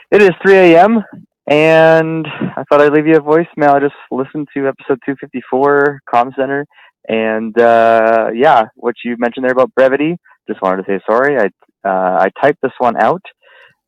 [0.10, 1.04] it is 3 a.m.,
[1.48, 3.74] and I thought I'd leave you a voicemail.
[3.74, 6.66] I just listened to episode 254, Com Center,
[7.08, 10.18] and uh, yeah, what you mentioned there about brevity.
[10.48, 11.38] Just wanted to say sorry.
[11.38, 11.48] I
[11.88, 13.22] uh, I typed this one out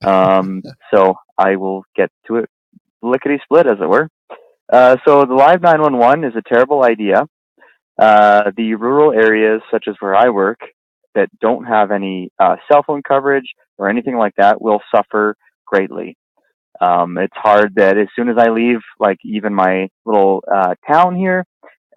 [0.03, 0.61] um,
[0.93, 2.49] so I will get to it
[3.01, 4.09] lickety split, as it were.
[4.71, 7.23] Uh, so the live 911 is a terrible idea.
[7.97, 10.59] Uh, the rural areas, such as where I work,
[11.15, 16.15] that don't have any uh, cell phone coverage or anything like that, will suffer greatly.
[16.81, 21.15] Um, it's hard that as soon as I leave, like even my little uh, town
[21.15, 21.45] here,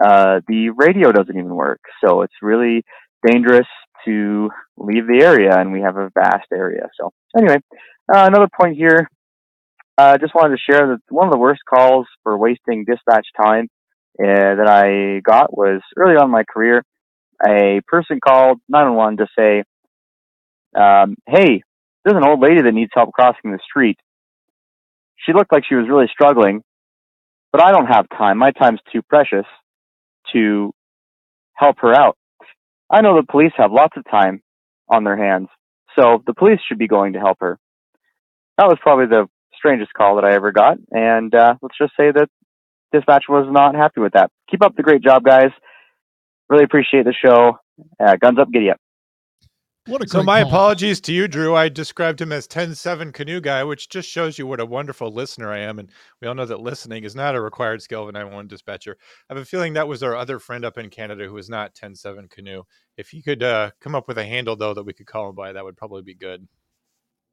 [0.05, 1.81] uh, the radio doesn't even work.
[2.05, 2.83] So it's really
[3.27, 3.69] dangerous
[4.05, 6.89] to leave the area, and we have a vast area.
[7.01, 7.59] So anyway,
[8.13, 9.09] uh, another point here
[9.99, 13.27] I uh, just wanted to share that one of the worst calls for wasting dispatch
[13.41, 13.69] time
[14.19, 16.83] uh, that I got was early on in my career.
[17.47, 19.63] A person called 911 to say,
[20.81, 21.63] um, "Hey,
[22.05, 23.99] there's an old lady that needs help crossing the street.
[25.25, 26.63] She looked like she was really struggling,
[27.53, 28.39] but I don't have time.
[28.39, 29.47] My time's too precious
[30.33, 30.73] to
[31.55, 32.17] help her out.
[32.91, 34.43] I know the police have lots of time
[34.89, 35.49] on their hands,
[35.99, 37.59] so the police should be going to help her.
[38.59, 42.11] That was probably the strangest call that I ever got, and uh, let's just say
[42.11, 42.29] that
[42.93, 44.31] dispatch was not happy with that.
[44.51, 45.51] Keep up the great job, guys.
[46.49, 47.59] Really appreciate the show.
[47.99, 48.79] Uh, guns up, giddy up.
[49.87, 50.49] What a So my call.
[50.49, 51.57] apologies to you, Drew.
[51.57, 55.51] I described him as 10-7 canoe guy, which just shows you what a wonderful listener
[55.51, 55.81] I am.
[55.81, 55.91] And
[56.21, 58.97] we all know that listening is not a required skill of a 911 dispatcher.
[59.29, 61.75] I have a feeling that was our other friend up in Canada who was not
[61.75, 62.63] 10-7 canoe.
[62.97, 65.35] If he could uh, come up with a handle though that we could call him
[65.35, 66.47] by, that would probably be good.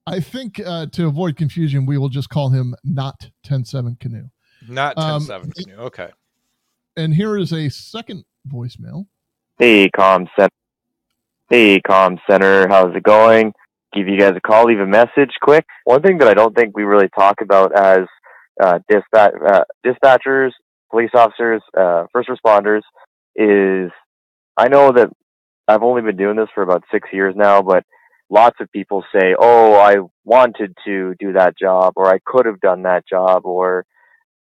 [0.07, 4.29] I think uh, to avoid confusion, we will just call him not 10-7 canoe.
[4.67, 5.77] Not Um, 10-7 canoe.
[5.83, 6.09] Okay.
[6.97, 9.05] And here is a second voicemail.
[9.59, 10.49] Hey, Com Center.
[11.51, 12.67] Hey, Com Center.
[12.67, 13.53] How's it going?
[13.91, 15.65] Give you guys a call, leave a message quick.
[15.83, 18.01] One thing that I don't think we really talk about as
[18.61, 20.51] uh, dispatch, uh, dispatchers,
[20.91, 22.81] police officers, uh, first responders
[23.35, 23.89] is
[24.57, 25.09] I know that
[25.67, 27.83] I've only been doing this for about six years now, but
[28.29, 32.59] lots of people say, oh, I wanted to do that job, or I could have
[32.59, 33.87] done that job, or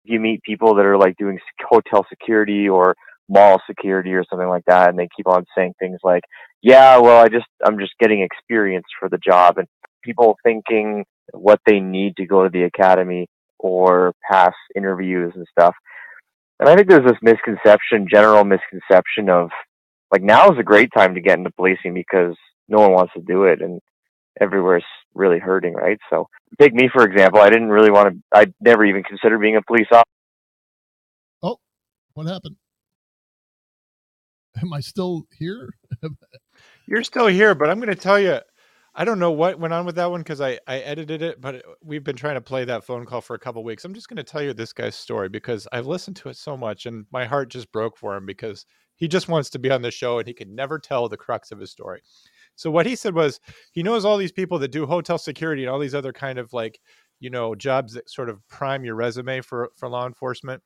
[0.05, 1.38] you meet people that are like doing
[1.69, 2.97] hotel security or
[3.28, 6.22] mall security or something like that and they keep on saying things like
[6.62, 9.66] yeah well i just i'm just getting experience for the job and
[10.04, 13.26] people thinking what they need to go to the academy
[13.58, 15.74] or pass interviews and stuff.
[16.60, 19.50] And i think there's this misconception general misconception of
[20.12, 22.37] like now is a great time to get into policing because
[22.68, 23.80] no one wants to do it and
[24.40, 24.84] everywhere's
[25.14, 25.98] really hurting right?
[26.10, 26.28] So
[26.60, 29.62] take me for example i didn't really want to i never even considered being a
[29.62, 30.04] police officer.
[31.42, 31.58] Oh,
[32.14, 32.56] What happened?
[34.62, 35.71] Am I still here?
[36.87, 38.38] You're still here, but I'm going to tell you,
[38.95, 41.64] I don't know what went on with that one because I, I edited it, but
[41.83, 43.85] we've been trying to play that phone call for a couple weeks.
[43.85, 46.57] I'm just going to tell you this guy's story because I've listened to it so
[46.57, 49.83] much and my heart just broke for him because he just wants to be on
[49.83, 52.03] the show and he can never tell the crux of his story.
[52.55, 53.40] So what he said was
[53.73, 56.53] he knows all these people that do hotel security and all these other kind of
[56.53, 56.79] like,
[57.19, 60.62] you know, jobs that sort of prime your resume for for law enforcement.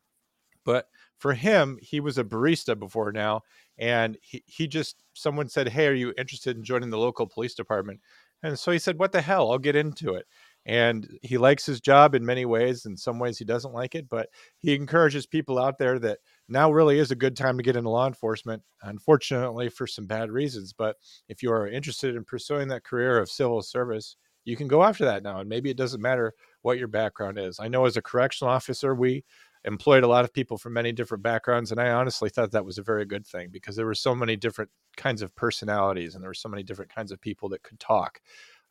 [0.68, 3.40] But for him, he was a barista before now
[3.78, 7.54] and he, he just someone said hey are you interested in joining the local police
[7.54, 8.00] department?
[8.42, 9.50] And so he said what the hell?
[9.50, 10.26] I'll get into it.
[10.66, 14.11] And he likes his job in many ways in some ways he doesn't like it
[14.11, 14.28] but
[14.59, 17.88] he encourages people out there that now really is a good time to get into
[17.88, 20.96] law enforcement unfortunately for some bad reasons but
[21.31, 25.04] if you are interested in pursuing that career of civil service you can go after
[25.04, 27.61] that now and maybe it doesn't matter what your background is.
[27.61, 29.24] I know as a correctional officer we
[29.64, 32.78] employed a lot of people from many different backgrounds and i honestly thought that was
[32.78, 36.30] a very good thing because there were so many different kinds of personalities and there
[36.30, 38.20] were so many different kinds of people that could talk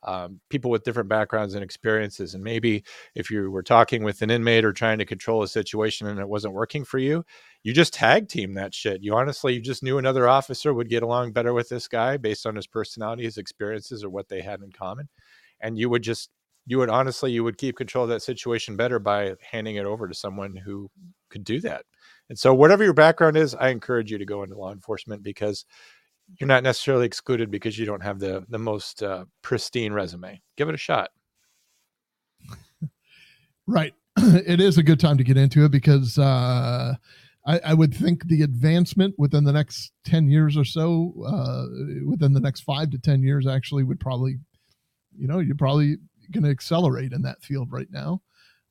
[0.04, 2.84] um, people with different backgrounds and experiences and maybe
[3.16, 6.28] if you were talking with an inmate or trying to control a situation and it
[6.28, 7.24] wasn't working for you
[7.64, 9.02] you just tag team that shit.
[9.02, 12.46] You honestly you just knew another officer would get along better with this guy based
[12.46, 15.08] on his personality his experiences or what they had in common
[15.60, 16.30] and you would just
[16.68, 20.06] you would honestly you would keep control of that situation better by handing it over
[20.06, 20.88] to someone who
[21.30, 21.84] could do that.
[22.28, 25.64] And so whatever your background is i encourage you to go into law enforcement because
[26.38, 30.40] you're not necessarily excluded because you don't have the the most uh, pristine resume.
[30.56, 31.10] Give it a shot.
[33.66, 33.94] Right.
[34.16, 36.94] it is a good time to get into it because uh,
[37.46, 41.64] I, would think the advancement within the next 10 years or so, uh,
[42.06, 44.38] within the next five to 10 years, actually would probably,
[45.16, 45.96] you know, you're probably
[46.30, 48.22] going to accelerate in that field right now.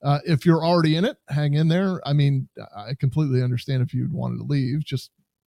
[0.03, 1.99] Uh, if you're already in it, hang in there.
[2.07, 5.11] I mean, I completely understand if you'd wanted to leave just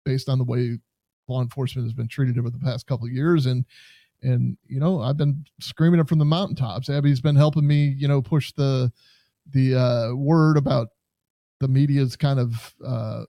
[0.05, 0.79] based on the way
[1.27, 3.45] law enforcement has been treated over the past couple of years.
[3.45, 3.65] And,
[4.21, 6.89] and, you know, I've been screaming it from the mountaintops.
[6.89, 8.91] Abby's been helping me, you know, push the,
[9.51, 10.89] the uh, word about
[11.59, 13.23] the media's kind of uh,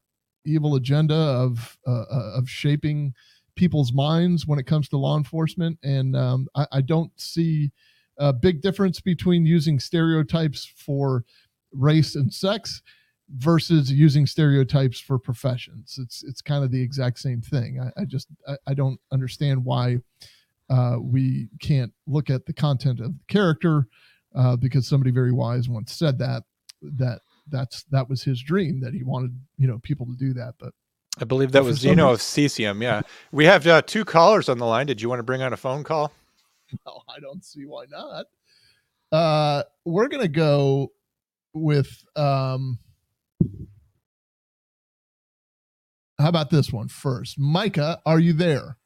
[0.45, 3.15] evil agenda of uh, uh, of shaping
[3.57, 7.73] people's minds when it comes to law enforcement, and um, I, I don't see
[8.21, 11.25] a big difference between using stereotypes for
[11.73, 12.83] race and sex
[13.37, 15.99] versus using stereotypes for professions.
[16.01, 17.81] It's it's kind of the exact same thing.
[17.81, 19.99] I, I just I, I don't understand why
[20.69, 23.89] uh, we can't look at the content of the character
[24.35, 26.45] uh, because somebody very wise once said that
[26.83, 30.55] that that's that was his dream that he wanted you know people to do that
[30.59, 30.73] but
[31.21, 33.03] i believe that was Zeno of Citium yeah
[33.33, 35.57] we have uh, two callers on the line did you want to bring on a
[35.57, 36.13] phone call
[36.87, 38.27] no i don't see why not
[39.13, 40.93] uh we're gonna go
[41.55, 42.79] with um
[46.21, 47.39] how about this one first?
[47.39, 48.77] Micah, are you there?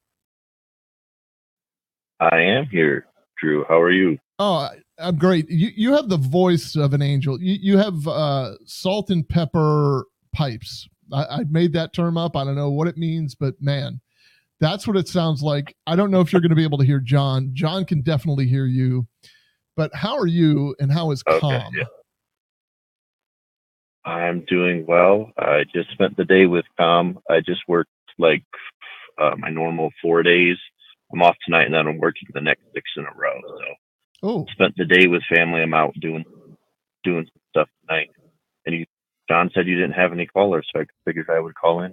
[2.21, 3.07] I am here,
[3.39, 3.65] Drew.
[3.69, 4.19] How are you?
[4.39, 4.69] Oh,
[4.99, 5.51] I'm great.
[5.51, 7.41] You you have the voice of an angel.
[7.41, 10.89] You you have uh, salt and pepper pipes.
[11.13, 12.37] I, I made that term up.
[12.37, 14.01] I don't know what it means, but man,
[14.65, 15.77] that's what it sounds like.
[15.87, 17.51] I don't know if you're going to be able to hear John.
[17.53, 19.07] John can definitely hear you.
[19.77, 21.73] But how are you, and how is Okay, calm?
[21.77, 21.85] yeah.
[24.05, 25.31] I'm doing well.
[25.39, 27.19] I just spent the day with Com.
[27.31, 28.45] I just worked like
[29.21, 30.57] uh, my normal four days.
[31.13, 33.39] I'm off tonight, and then I'm working the next six in a row.
[33.59, 33.65] So
[34.23, 35.61] Oh, spent the day with family.
[35.63, 36.25] I'm out doing
[37.03, 38.09] doing stuff tonight.
[38.67, 38.87] And you,
[39.29, 41.93] John said you didn't have any callers, so I figured I would call in.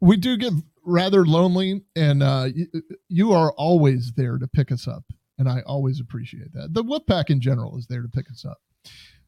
[0.00, 0.52] we do get
[0.84, 2.66] rather lonely, and uh, you,
[3.08, 5.04] you are always there to pick us up,
[5.38, 6.74] and I always appreciate that.
[6.74, 8.58] The Wolf Pack in general is there to pick us up,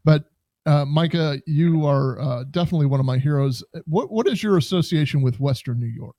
[0.04, 0.24] but
[0.66, 3.62] uh, Micah, you are uh, definitely one of my heroes.
[3.86, 6.16] What what is your association with Western New York?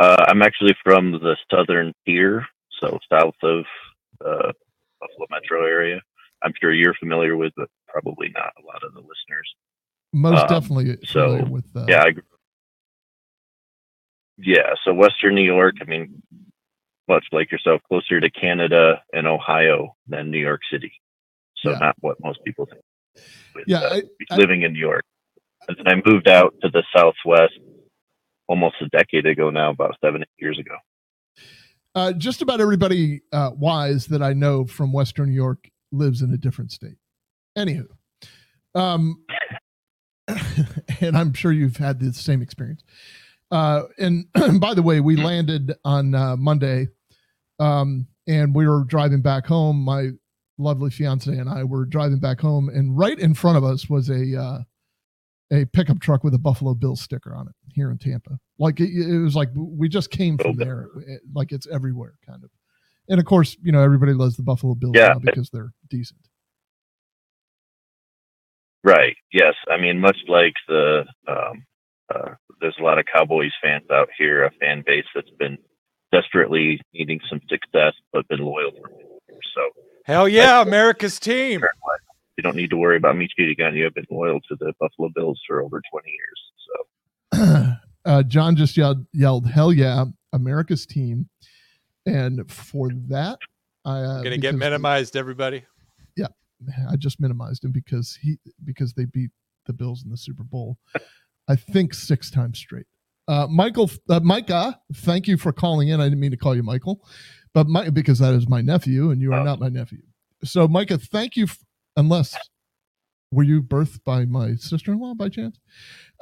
[0.00, 2.44] Uh, I'm actually from the southern tier,
[2.80, 3.64] so south of
[4.24, 4.52] uh,
[5.00, 6.00] Buffalo metro area.
[6.42, 9.54] I'm sure you're familiar with, but probably not a lot of the listeners.
[10.12, 12.20] Most Um, definitely so, with uh, yeah, I, gr-
[14.38, 14.74] yeah.
[14.84, 15.74] So Western New York.
[15.80, 16.22] I mean,
[17.08, 20.92] much like yourself, closer to Canada and Ohio than New York City.
[21.58, 21.78] So Yeah.
[21.78, 22.82] not what most people think.
[23.54, 25.04] With, Yeah, uh, I- I- living in New York.
[25.68, 27.54] And then I moved out to the Southwest
[28.46, 30.74] almost a decade ago now, about seven eight years ago.
[31.94, 36.32] uh, just about everybody uh, wise that I know from Western New York lives in
[36.32, 36.96] a different state.
[37.56, 37.88] Anywho,
[38.74, 39.24] um,
[41.00, 42.84] and I'm sure you've had the same experience.
[43.50, 44.26] Uh, and
[44.60, 46.88] by the way, we landed on uh, Monday,
[47.58, 49.82] um, and we were driving back home.
[49.82, 50.10] My
[50.58, 54.08] lovely fiance and I were driving back home, and right in front of us was
[54.10, 54.58] a uh,
[55.50, 58.38] a pickup truck with a Buffalo Bills sticker on it here in Tampa.
[58.58, 60.88] Like it, it was like we just came from there.
[61.06, 62.50] It- like it's everywhere, kind of.
[63.08, 65.08] And of course, you know everybody loves the Buffalo Bills Yeah.
[65.14, 66.20] now because they're decent.
[68.84, 69.16] Right.
[69.32, 69.54] Yes.
[69.70, 71.64] I mean, much like the, um,
[72.14, 75.58] uh, there's a lot of Cowboys fans out here, a fan base that's been
[76.12, 79.44] desperately needing some success, but been loyal for many years.
[79.54, 79.62] So
[80.04, 81.60] Hell yeah, America's team.
[82.36, 83.86] you don't need to worry about me cheating on you.
[83.86, 87.36] I've been loyal to the Buffalo Bills for over 20 years.
[87.36, 87.72] So
[88.04, 91.28] uh, John just yelled, yelled, "Hell yeah, America's team!"
[92.06, 93.38] And for that,
[93.84, 95.64] I uh, Gonna get because- minimized, everybody.
[96.16, 96.28] Yeah,
[96.90, 99.30] I just minimized him because he because they beat
[99.66, 100.78] the Bills in the Super Bowl.
[101.48, 102.86] I think six times straight.
[103.26, 106.00] Uh, Michael, uh, Micah, thank you for calling in.
[106.00, 107.04] I didn't mean to call you Michael,
[107.54, 109.44] but my, because that is my nephew, and you are Oh.
[109.44, 110.02] not my nephew.
[110.44, 111.44] So, Micah, thank you.
[111.44, 111.58] F-
[111.96, 112.36] unless
[113.30, 115.58] were you birthed by my sister-in-law by chance?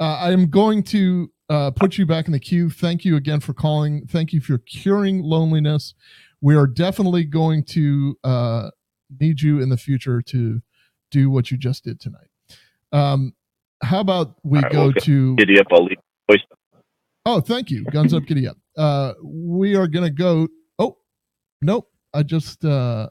[0.01, 2.71] Uh, I am going to uh, put you back in the queue.
[2.71, 4.07] Thank you again for calling.
[4.09, 5.95] Thank you for curing loneliness.
[6.41, 8.71] We are definitely going to uh,
[9.21, 10.61] need you in the future to
[11.13, 12.27] do what you just did tonight.
[12.91, 13.35] Um,
[13.83, 15.37] how about we All right, go well, to?
[15.37, 15.99] giddy up, I'll leave
[16.31, 16.41] voice.
[17.25, 17.85] Oh, thank you.
[17.85, 18.57] Guns up, giddy up.
[18.77, 20.49] Uh, we are gonna go.
[20.79, 20.99] Oh,
[21.61, 21.89] nope.
[22.15, 23.09] I just uh,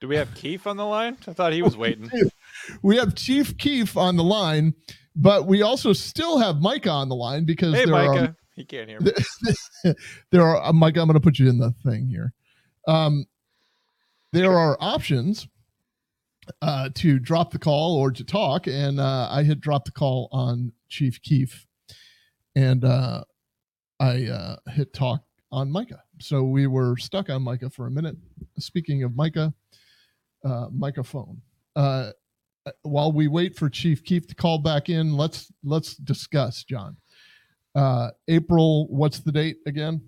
[0.00, 1.16] Do we have Keith on the line?
[1.26, 2.10] I thought he was waiting.
[2.82, 4.74] we have Chief Keef on the line,
[5.14, 8.36] but we also still have Micah on the line because Hey, there are Micah.
[8.56, 9.12] He can't hear me.
[10.30, 10.96] there are uh, Mike.
[10.96, 12.32] I'm going to put you in the thing here.
[12.86, 13.26] Um,
[14.32, 15.48] there are options
[16.62, 20.28] uh, to drop the call or to talk, and uh, I had dropped the call
[20.32, 21.66] on Chief Keef,
[22.54, 23.24] and uh,
[24.00, 26.02] I uh, hit talk on Micah.
[26.20, 28.16] So we were stuck on Micah for a minute.
[28.58, 29.52] Speaking of Micah,
[30.44, 31.40] uh, microphone.
[31.76, 32.10] Uh,
[32.82, 36.96] while we wait for Chief Keef to call back in, let's let's discuss, John.
[37.74, 40.00] Uh, April, what's the date again?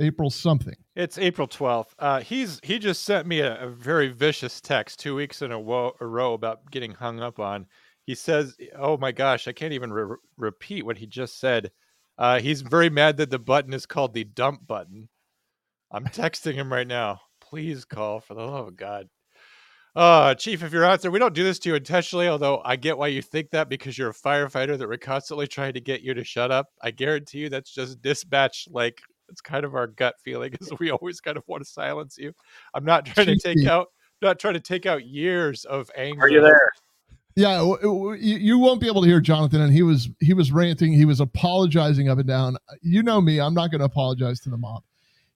[0.00, 0.74] April something.
[0.94, 1.90] It's April 12th.
[1.98, 5.60] Uh, he's he just sent me a, a very vicious text two weeks in a,
[5.60, 7.66] wo- a row about getting hung up on.
[8.04, 11.70] He says, "Oh my gosh, I can't even re- repeat what he just said."
[12.18, 15.08] Uh, he's very mad that the button is called the dump button.
[15.90, 17.20] I'm texting him right now.
[17.40, 19.08] Please call for the love of God.
[19.94, 22.76] Uh, Chief, if you're out there, we don't do this to you intentionally, although I
[22.76, 26.02] get why you think that because you're a firefighter that we're constantly trying to get
[26.02, 26.66] you to shut up.
[26.82, 30.90] I guarantee you that's just dispatch like it's kind of our gut feeling is we
[30.90, 32.32] always kind of want to silence you.
[32.74, 33.88] I'm not trying to take out
[34.22, 36.22] not trying to take out years of anger.
[36.22, 36.70] Are you there?
[37.34, 40.32] Yeah, w- w- you, you won't be able to hear Jonathan, and he was he
[40.32, 40.92] was ranting.
[40.92, 42.56] He was apologizing up and down.
[42.80, 44.82] You know me; I'm not going to apologize to the mob.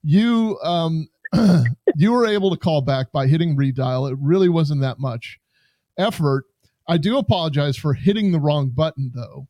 [0.03, 1.09] You um
[1.97, 4.11] you were able to call back by hitting redial.
[4.11, 5.39] It really wasn't that much
[5.99, 6.47] effort.
[6.89, 9.47] I do apologize for hitting the wrong button though,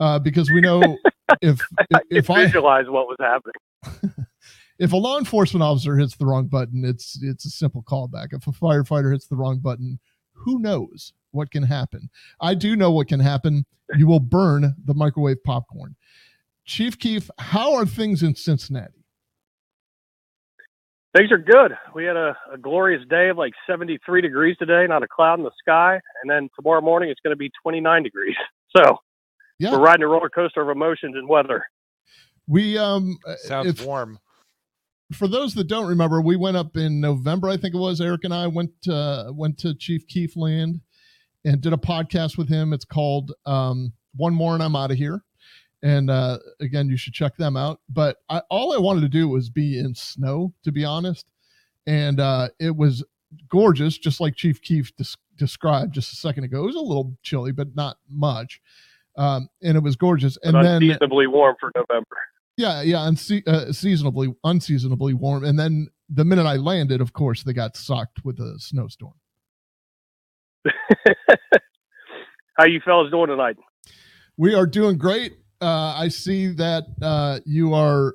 [0.00, 0.80] uh, because we know
[1.42, 4.26] if if, if I visualize what was happening.
[4.78, 8.28] if a law enforcement officer hits the wrong button, it's it's a simple callback.
[8.32, 9.98] If a firefighter hits the wrong button,
[10.32, 12.10] who knows what can happen?
[12.40, 13.66] I do know what can happen.
[13.96, 15.96] You will burn the microwave popcorn.
[16.64, 19.04] Chief Keef, how are things in Cincinnati?
[21.16, 21.72] Things are good.
[21.94, 25.44] We had a, a glorious day of like 73 degrees today, not a cloud in
[25.44, 26.00] the sky.
[26.20, 28.36] And then tomorrow morning it's going to be 29 degrees.
[28.76, 28.98] So
[29.58, 29.72] Yeah.
[29.72, 31.64] we're riding a roller coaster of emotions and weather.
[32.46, 34.18] We um Sounds if- warm.
[35.12, 38.00] for those that don't remember, we went up in November, I think it was.
[38.00, 40.80] Eric and I went uh, went to Chief Keef Land
[41.44, 42.72] and did a podcast with him.
[42.72, 45.22] It's called um, "One More and I'm Out of Here,"
[45.82, 47.80] and uh, again, you should check them out.
[47.88, 51.26] But I, all I wanted to do was be in snow, to be honest,
[51.86, 53.04] and uh, it was
[53.48, 56.62] gorgeous, just like Chief Keef des- described just a second ago.
[56.64, 58.60] It was a little chilly, but not much.
[59.16, 60.36] Um, and it was gorgeous.
[60.42, 62.16] And then unseasonably warm for November.
[62.56, 65.44] yeah, yeah, unse- uh, seasonably, unseasonably warm.
[65.44, 69.14] And then the minute I landed, of course, they got socked with a snowstorm.
[72.58, 73.56] How you fellas doing tonight?
[74.36, 75.34] We are doing great.
[75.60, 78.14] Uh, I see that uh, you are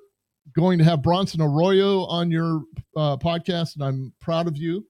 [0.56, 2.62] going to have Bronson Arroyo on your
[2.95, 4.86] uh, podcast, and I'm proud of you.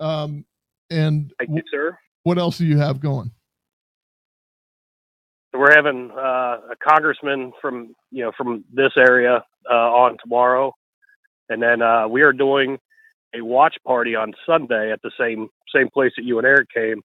[0.00, 0.44] Um,
[0.90, 1.98] and Thank you, sir.
[2.22, 3.30] what else do you have going?
[5.54, 10.74] We're having uh, a congressman from you know from this area uh, on tomorrow,
[11.48, 12.78] and then uh, we are doing
[13.34, 17.02] a watch party on Sunday at the same same place that you and Eric came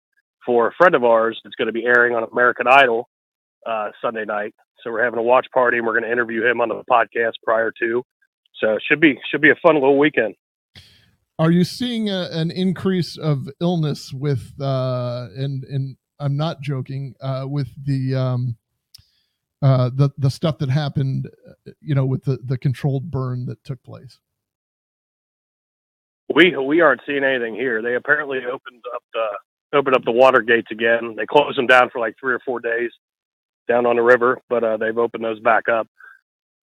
[0.45, 3.09] for a friend of ours that's going to be airing on American Idol
[3.67, 4.55] uh, Sunday night.
[4.83, 7.33] So we're having a watch party, and we're going to interview him on the podcast
[7.45, 8.05] prior to.
[8.61, 10.35] So it should be should be a fun little weekend.
[11.39, 17.15] Are you seeing a, an increase of illness with uh, and and I'm not joking
[17.21, 18.57] uh, with the um,
[19.63, 21.29] uh, the the stuff that happened,
[21.81, 24.19] you know, with the the controlled burn that took place?
[26.35, 27.83] We we aren't seeing anything here.
[27.83, 31.15] They apparently opened up the opened up the water gates again.
[31.17, 32.91] They closed them down for like three or four days
[33.69, 35.89] down on the river, but uh, they've opened those back up.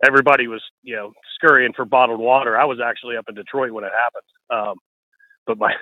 [0.06, 2.58] Everybody was you know scurrying for bottled water.
[2.58, 4.78] I was actually up in Detroit when it happened, um,
[5.48, 5.74] but my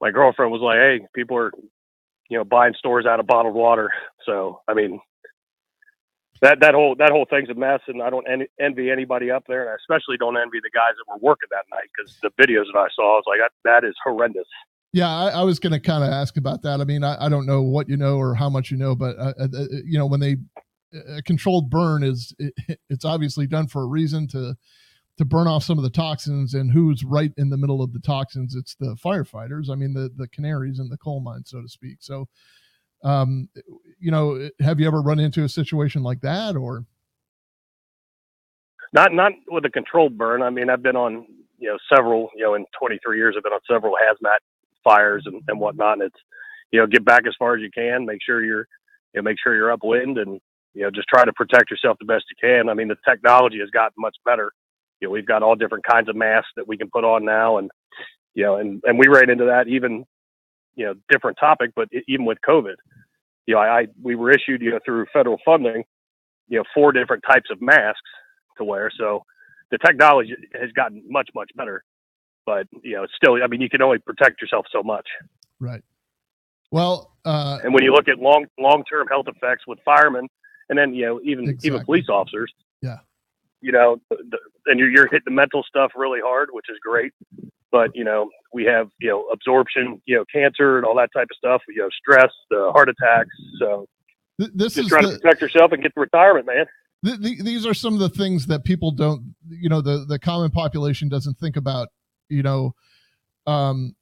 [0.00, 1.52] my girlfriend was like, "Hey, people are
[2.28, 3.90] you know buying stores out of bottled water."
[4.24, 5.00] So I mean.
[6.40, 9.42] That, that whole that whole thing's a mess, and I don't en- envy anybody up
[9.48, 12.30] there, and I especially don't envy the guys that were working that night because the
[12.40, 14.46] videos that I saw, I was like, that, that is horrendous.
[14.92, 16.80] Yeah, I, I was going to kind of ask about that.
[16.80, 19.18] I mean, I, I don't know what you know or how much you know, but
[19.18, 20.36] uh, uh, uh, you know, when they
[21.16, 22.54] a controlled burn is it,
[22.90, 24.54] it's obviously done for a reason to
[25.18, 28.00] to burn off some of the toxins, and who's right in the middle of the
[28.00, 28.54] toxins?
[28.54, 29.70] It's the firefighters.
[29.70, 31.98] I mean, the the canaries in the coal mine, so to speak.
[32.00, 32.28] So,
[33.04, 33.48] um,
[34.00, 36.86] you know, have you ever run into a situation like that, or
[38.92, 40.42] Not not with a controlled burn.
[40.42, 41.26] I mean, I've been on
[41.58, 44.38] you know several you know in 23 years I've been on several hazmat
[44.84, 45.94] fires and, and whatnot.
[45.94, 46.20] And it's
[46.70, 48.06] you know get back as far as you can.
[48.06, 48.66] Make sure you're
[49.14, 50.40] you know make sure you're upwind and
[50.74, 52.68] you know just try to protect yourself the best you can.
[52.68, 54.52] I mean, the technology has gotten much better.
[55.00, 57.58] You know, we've got all different kinds of masks that we can put on now,
[57.58, 57.70] and
[58.34, 60.04] you know, and and we ran into that even
[60.74, 62.74] you know different topic, but even with COVID,
[63.46, 65.84] you know, I, I we were issued you know through federal funding,
[66.48, 68.00] you know, four different types of masks
[68.56, 68.90] to wear.
[68.96, 69.24] So
[69.70, 71.84] the technology has gotten much much better,
[72.44, 75.06] but you know, it's still I mean, you can only protect yourself so much.
[75.60, 75.82] right?
[76.70, 80.28] Well, uh, And when you look at long long term health effects with firemen,
[80.68, 81.68] and then you know even Exactly.
[81.68, 82.98] even police officers, Yeah.
[83.60, 87.12] You know, the, and you're, you're hitting the mental stuff really hard, which is great.
[87.70, 91.28] But you know, we have you know absorption, you know, cancer and all that type
[91.30, 91.62] of stuff.
[91.68, 93.34] You know, stress, uh, heart attacks.
[93.58, 93.86] So
[94.40, 96.66] th- this just is trying the, to protect yourself and get to retirement, man.
[97.04, 100.18] th- th- these are some of the things that people don't you know the the
[100.18, 101.88] common population doesn't think about
[102.28, 102.74] you know
[103.46, 103.94] um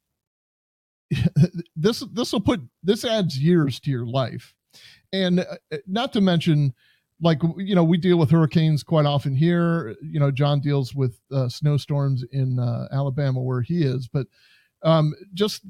[1.76, 4.54] this this will put this adds years to your life
[5.12, 6.74] and uh, not to mention
[7.20, 9.96] like you know we deal with hurricanes quite often here.
[10.02, 14.26] You know john deals with uh, snowstorms in uh, alabama where he is but
[14.82, 15.62] um just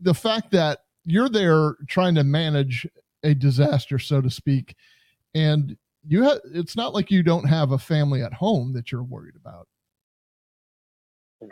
[0.00, 2.86] the fact that you're there trying to manage
[3.22, 4.74] a disaster so to speak
[5.34, 5.76] and
[6.06, 9.36] you have it's not like you don't have a family at home that you're worried
[9.36, 9.68] about.
[11.40, 11.50] Right.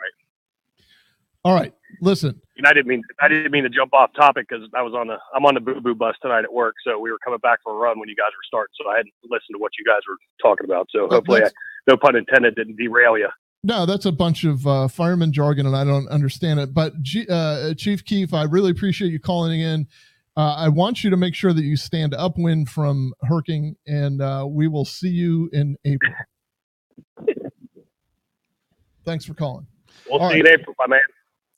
[1.45, 4.67] all right listen And I didn't mean I didn't mean to jump off topic because
[4.75, 7.11] I was on the I'm on the boo boo bus tonight at work, so we
[7.11, 9.53] were coming back for a run when you guys were starting, so I hadn't listened
[9.53, 10.87] to what you guys were talking about.
[10.91, 11.49] So hopefully, I,
[11.87, 13.29] no pun intended, didn't derail you.
[13.63, 16.73] No, that's a bunch of uh, fireman jargon, and I don't understand it.
[16.73, 19.87] But G- uh, Chief Keef, I really appreciate you calling in.
[20.35, 24.45] Uh, I want you to make sure that you stand upwind from Herking, and uh,
[24.47, 26.13] we will see you in April.
[29.05, 29.65] Thanks for calling.
[30.09, 31.01] We'll All see you in April, my man.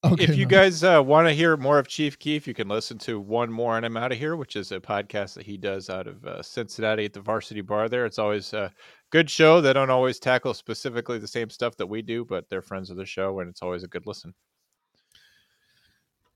[0.01, 0.47] Okay, if you man.
[0.47, 3.75] guys uh, want to hear more of Chief Keef, you can listen to One More
[3.75, 6.41] and I'm Out of Here, which is a podcast that he does out of uh,
[6.41, 8.05] Cincinnati at the Varsity Bar there.
[8.05, 8.71] It's always a
[9.09, 9.59] good show.
[9.59, 12.95] They don't always tackle specifically the same stuff that we do, but they're friends of
[12.95, 14.33] the show, and it's always a good listen.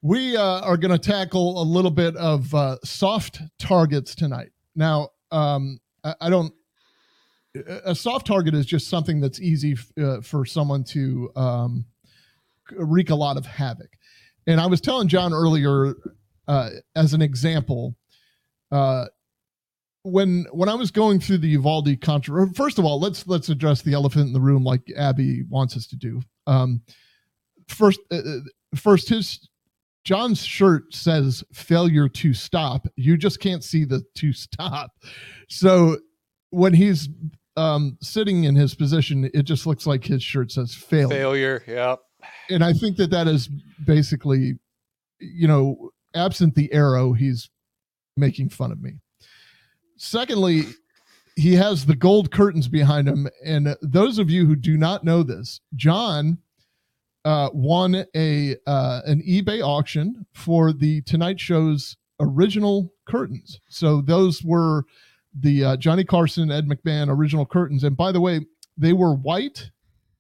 [0.02, 4.50] we uh, are going to tackle a little bit of uh, soft targets tonight.
[4.76, 6.54] Now, um, I, I don't.
[7.56, 11.86] a- A soft target is just something that's easy f- uh, for someone to um,
[12.72, 13.90] wreak a lot of havoc.
[14.48, 15.96] And I was telling John earlier,
[16.48, 17.96] uh, as an example,
[18.72, 19.06] uh,
[20.04, 22.54] when when I was going through the Uvalde controversy.
[22.56, 25.88] First of all, let's let's address the elephant in the room, like Abby wants us
[25.88, 26.22] to do.
[26.46, 26.82] Um,
[27.70, 28.40] first, uh, uh,
[28.76, 29.48] first, his
[30.04, 32.88] John's shirt says failure to stop.
[32.98, 34.92] You just can't see the to stop.
[35.48, 35.98] So
[36.50, 37.08] when he's
[37.56, 41.10] um, sitting in his position, it just looks like his shirt says failure.
[41.10, 41.64] Failure.
[41.66, 42.00] Yep.
[42.50, 43.50] And I think that that is
[43.86, 44.60] basically,
[45.20, 47.50] you know, absent the arrow, he's
[48.16, 48.94] making fun of me.
[49.98, 50.64] Secondly,
[51.36, 53.28] he has the gold curtains behind him.
[53.44, 56.38] And those of you who do not know this, John
[57.26, 63.60] uh, won a uh, an eBay auction for the Tonight Show's original curtains.
[63.70, 64.84] So those were
[65.34, 67.84] the uh, Johnny Carson, Ed McMahon original curtains.
[67.84, 68.42] And by the way,
[68.78, 69.72] they were white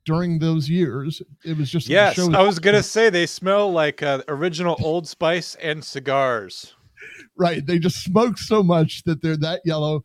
[0.05, 1.21] during those years.
[1.45, 5.07] It was just Yes, show I was gonna say they smell like uh, original Old
[5.07, 6.73] Spice and cigars.
[7.37, 7.65] right.
[7.65, 10.03] They just smoke so much that they're that yellow.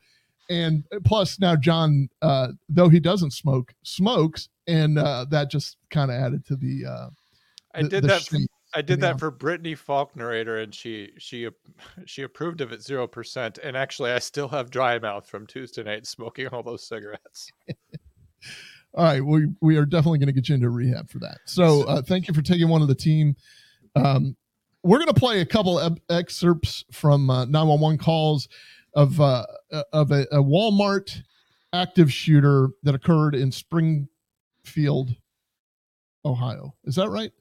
[0.51, 6.11] And plus, now John, uh, though he doesn't smoke, smokes, and uh, that just kind
[6.11, 6.86] of added to the.
[6.86, 7.09] Uh,
[7.74, 8.22] I the- did the that.
[8.22, 8.38] For.
[8.74, 11.49] I did that for Brittany Faulknerator, and she she
[12.05, 13.57] she approved of it zero percent.
[13.62, 17.51] And actually, I still have dry mouth from Tuesday night smoking all those cigarettes.
[18.95, 21.39] All right, we we are definitely going to get you into rehab for that.
[21.45, 23.36] So uh, thank you for taking one of the team.
[23.95, 24.36] Um,
[24.82, 28.49] we're going to play a couple of excerpts from uh, 911 calls
[28.95, 29.45] of uh,
[29.93, 31.22] of a, a Walmart
[31.72, 35.14] active shooter that occurred in Springfield,
[36.24, 36.74] Ohio.
[36.84, 37.32] Is that right?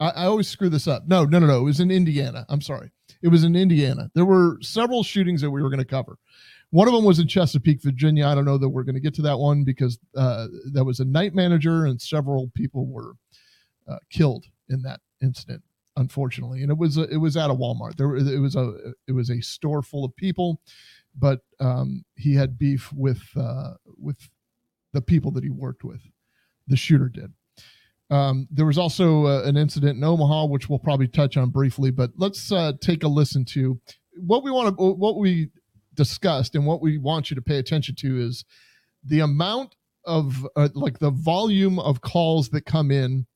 [0.00, 1.06] I, I always screw this up.
[1.06, 1.60] No, no, no, no.
[1.60, 2.44] It was in Indiana.
[2.48, 2.90] I'm sorry.
[3.22, 4.10] It was in Indiana.
[4.14, 6.18] There were several shootings that we were going to cover.
[6.70, 8.26] One of them was in Chesapeake, Virginia.
[8.26, 11.00] I don't know that we're going to get to that one because uh, that was
[11.00, 13.14] a night manager and several people were
[13.88, 15.62] uh, killed in that incident,
[15.96, 16.62] unfortunately.
[16.62, 17.96] And it was it was at a Walmart.
[17.96, 20.60] There it was a it was a store full of people,
[21.18, 24.28] but um, he had beef with uh, with
[24.92, 26.02] the people that he worked with.
[26.66, 27.32] The shooter did.
[28.10, 31.90] Um, there was also uh, an incident in Omaha, which we'll probably touch on briefly,
[31.90, 33.80] but let's uh, take a listen to
[34.16, 35.48] what we want to what we
[35.98, 38.44] discussed and what we want you to pay attention to is
[39.04, 39.74] the amount
[40.04, 43.26] of uh, like the volume of calls that come in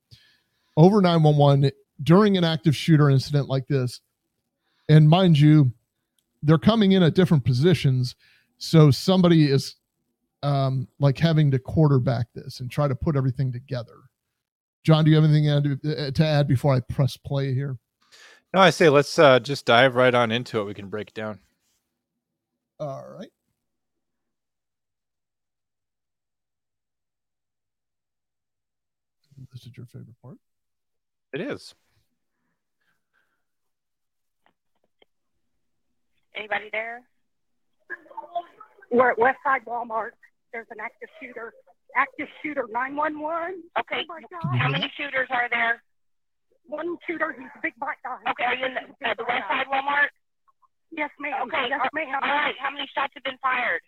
[0.76, 1.70] over 911
[2.02, 4.00] during an active shooter incident like this
[4.88, 5.72] and mind you
[6.42, 8.14] they're coming in at different positions
[8.58, 9.74] so somebody is
[10.42, 13.96] um like having to quarterback this and try to put everything together
[14.84, 17.76] john do you have anything to add- add before i press play here
[18.54, 20.64] No, I say let's uh, just dive right on into it.
[20.64, 21.38] We can break down.
[22.88, 23.30] All right
[29.52, 30.38] this is your favorite part
[31.32, 31.74] It is.
[36.34, 37.02] Anybody there?
[38.90, 40.10] We're at Westside Walmart.
[40.52, 41.52] There's an active shooter.
[41.96, 43.62] Active shooter 911.
[43.80, 44.00] Okay.
[44.00, 44.58] Oh my God.
[44.58, 45.82] How many shooters are there?
[46.66, 47.34] One shooter.
[47.38, 48.16] He's a big black guy.
[48.30, 48.44] Okay.
[48.44, 50.08] Are you in the, at the Westside Walmart?
[50.92, 51.48] Yes, ma'am.
[51.48, 51.72] Okay.
[51.72, 52.20] Yes, ma'am.
[52.20, 52.54] All right.
[52.60, 53.80] How many shots have been fired?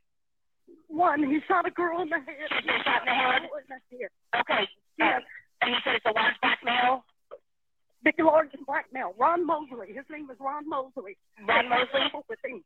[0.88, 1.20] One.
[1.20, 2.48] He shot a girl in the head.
[2.48, 3.42] He shot in the head?
[4.40, 4.64] Okay.
[4.64, 5.22] Uh, yes.
[5.60, 7.04] And you said it's a large black male?
[8.04, 9.12] Big, large, and black male.
[9.20, 9.92] Ron Mosley.
[9.92, 11.16] His name is Ron Mosley.
[11.44, 12.08] Ron Mosley?
[12.28, 12.64] With him.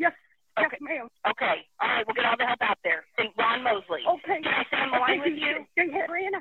[0.00, 0.12] Yes.
[0.56, 1.08] Yes, ma'am.
[1.28, 1.66] Okay.
[1.80, 2.04] All right.
[2.06, 3.04] We'll get all the help out there.
[3.16, 4.00] Think Ron Mosley.
[4.04, 4.40] Okay.
[4.40, 5.66] Can I stay on the line with you?
[5.76, 6.32] They had ran.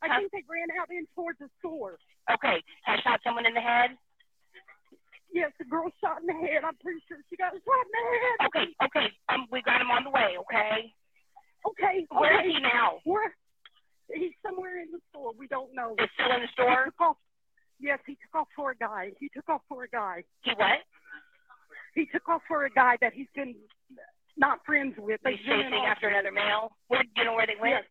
[0.00, 1.98] I think they ran out in towards the store.
[2.30, 2.62] Okay.
[2.86, 3.96] I shot someone in the head.
[5.36, 6.64] Yes, the girl shot in the head.
[6.64, 8.38] I'm pretty sure she got shot in the head.
[8.48, 8.66] Okay.
[8.88, 9.06] Okay.
[9.28, 10.40] Um, we got him on the way.
[10.48, 10.88] Okay.
[11.68, 12.08] Okay.
[12.08, 13.04] Where is he now?
[13.04, 13.36] Where?
[14.08, 15.36] He's somewhere in the store.
[15.36, 15.92] We don't know.
[16.00, 16.88] He's still in the store.
[16.88, 17.16] He took off.
[17.76, 19.12] Yes, he took off for a guy.
[19.20, 20.24] He took off for a guy.
[20.40, 20.80] He what?
[21.92, 23.54] He took off for a guy that he's been
[24.38, 25.20] not friends with.
[25.20, 26.72] He's chasing after another male.
[26.88, 27.84] Where do you know where they went?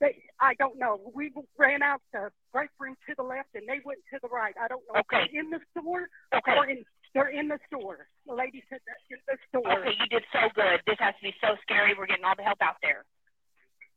[0.00, 1.10] They, I don't know.
[1.14, 4.54] We ran out the break room to the left, and they went to the right.
[4.60, 5.26] I don't know Okay.
[5.26, 6.54] if they're in the store Okay.
[6.54, 6.84] or in,
[7.14, 8.06] they're in the store.
[8.26, 9.66] The lady said they're in the store.
[9.82, 10.78] Okay, you did so good.
[10.86, 11.94] This has to be so scary.
[11.98, 13.02] We're getting all the help out there.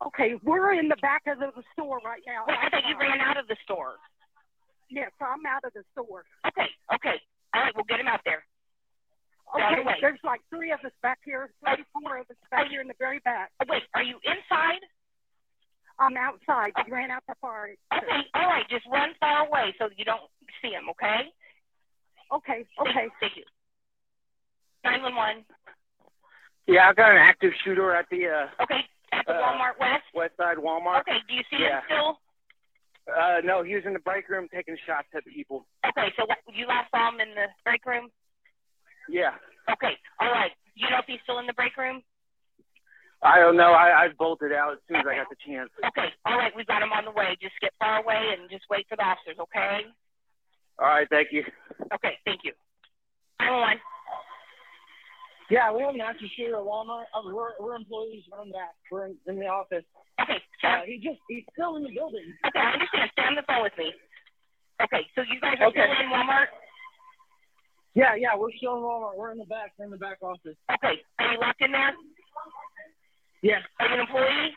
[0.01, 2.45] Okay, we're in the back of the store right now.
[2.49, 4.01] Wait, I thought you ran out of the store.
[4.89, 6.25] Yes, I'm out of the store.
[6.47, 6.65] Okay,
[6.97, 7.21] okay.
[7.53, 8.41] All right, we'll get him out there.
[9.53, 12.25] Get out of Okay, the there's like three of us back here, three, four of
[12.31, 13.51] us back here in the very back.
[13.61, 14.81] Oh, wait, are you inside?
[16.01, 16.71] I'm outside.
[16.85, 17.75] We ran out the fire.
[17.93, 18.65] Okay, all right.
[18.69, 20.21] Just run far away so you don't
[20.61, 21.29] see him, okay?
[22.33, 23.05] Okay, okay.
[23.19, 23.43] Thank you.
[24.83, 25.45] 911.
[26.65, 28.81] Yeah, I've got an active shooter at the uh, Okay,
[29.11, 30.03] at the Uh, Walmart West.
[30.15, 31.01] West Side Walmart.
[31.01, 31.81] Okay, do you see Yeah.
[31.81, 32.19] him still?
[33.13, 35.65] Uh, no, he was in the break room taking shots at people.
[35.85, 38.09] Okay, so what, you last saw him in the break room?
[39.09, 39.33] Yeah,
[39.69, 40.51] Okay, all right.
[40.75, 42.01] Do you know if he's still in the break room?
[43.23, 43.71] I don't know.
[43.73, 45.69] I, I bolted out as soon as I got the chance.
[45.93, 46.51] Okay, all right.
[46.55, 47.37] We've got him on the way.
[47.41, 49.85] Just get far away and just wait for the officers, okay?
[50.79, 51.43] All right, thank you.
[51.93, 52.53] Okay, thank you.
[53.39, 53.77] 911.
[55.51, 57.11] Yeah, we have an active shooter at Walmart.
[57.13, 58.73] Uh, we're, we're employees from that.
[58.89, 59.83] We're in, in the office.
[60.21, 62.23] Okay, Uh, he just, he's still in the building.
[62.47, 63.11] Okay, I understand.
[63.13, 63.91] Stay on the phone with me.
[64.81, 65.85] Okay, so you guys are Okay.
[65.91, 66.49] still in Walmart?
[67.93, 69.17] Yeah, yeah, we're still in Walmart.
[69.17, 69.73] We're in the back.
[69.77, 70.55] We're in the back office.
[70.71, 71.93] Okay, are you locked in there?
[73.41, 73.61] Yes.
[73.79, 74.53] You an employee?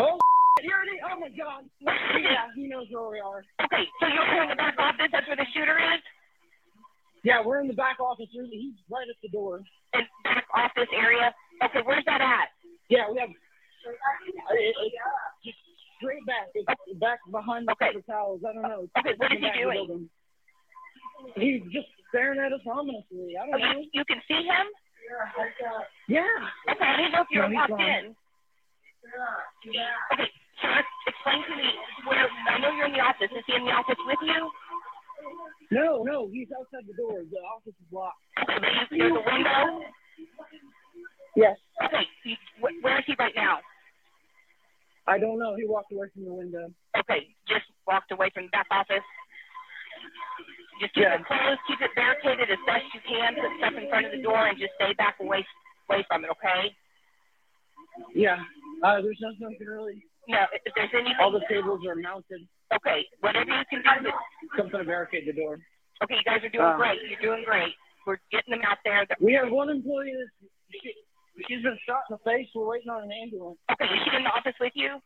[0.00, 0.18] Oh,
[0.60, 1.00] here it is.
[1.08, 1.64] Oh, my God.
[1.80, 3.44] Yeah, he knows where we are.
[3.64, 5.08] Okay, so you're in the back office.
[5.12, 6.00] That's where the shooter is?
[7.24, 8.28] Yeah, we're in the back office.
[8.30, 9.62] He's he's right at the door.
[9.94, 11.32] In back office area?
[11.64, 12.52] Okay, where's that at?
[12.90, 13.30] Yeah, we have.
[13.30, 14.92] uh, It, it,
[15.42, 15.56] just
[15.96, 16.48] straight back.
[16.54, 16.68] It's
[17.00, 17.96] back behind the Okay.
[17.96, 18.42] paper towels.
[18.46, 18.84] I don't know.
[19.00, 20.10] Okay, what is he the doing?
[21.36, 23.32] He's just staring at us ominously.
[23.40, 23.80] I Oh, don't know.
[23.80, 24.66] you, you can see him?
[26.08, 26.22] Yeah.
[26.70, 28.14] Okay, I didn't know if you were locked in.
[30.12, 30.30] Okay,
[30.62, 30.68] so
[31.06, 31.68] explain to me
[32.06, 33.30] where, I know you're in the office.
[33.32, 34.50] Is he in the office with you?
[35.70, 37.20] No, no, he's outside the door.
[37.30, 38.18] The office is locked.
[38.42, 39.84] Okay, but you- there's a window?
[41.36, 41.56] Yes.
[41.82, 42.06] Okay,
[42.60, 43.60] wh- where is he right now?
[45.06, 45.54] I don't know.
[45.56, 46.72] He walked away from the window.
[46.96, 49.04] Okay, just walked away from the back office.
[50.80, 51.14] Just keep Yeah.
[51.14, 54.22] it closed, keep it barricaded as best you can, put stuff in front of the
[54.22, 55.46] door, and just stay back away
[55.88, 56.74] away from it, okay?
[58.14, 58.42] Yeah.
[58.82, 60.02] Uh, there's nothing really.
[60.26, 61.14] No, if there's anything.
[61.20, 62.48] All the tables are mounted.
[62.72, 64.10] Okay, whatever you can do.
[64.56, 65.60] Something to barricade the door.
[66.02, 66.98] Okay, you guys are doing Uh, great.
[67.02, 67.74] You're doing great.
[68.06, 69.06] We're getting them out there.
[69.20, 70.50] We have one employee that's
[70.82, 70.92] she,
[71.46, 72.48] she's been shot in the face.
[72.54, 73.58] We're waiting on an ambulance.
[73.70, 75.00] Okay, is she in the office with you?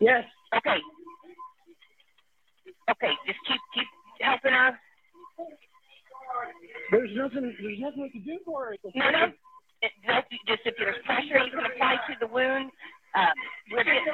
[0.00, 0.24] Yes.
[0.56, 0.80] Okay.
[2.90, 3.86] Okay, just keep keep
[4.20, 4.78] helping her.
[6.90, 7.54] There's nothing.
[7.60, 8.76] There's nothing we can do for her.
[8.94, 9.24] No, no.
[9.80, 12.70] It, that's just if there's pressure you can apply to the wound.
[13.14, 13.32] Um,
[13.72, 14.04] we're getting,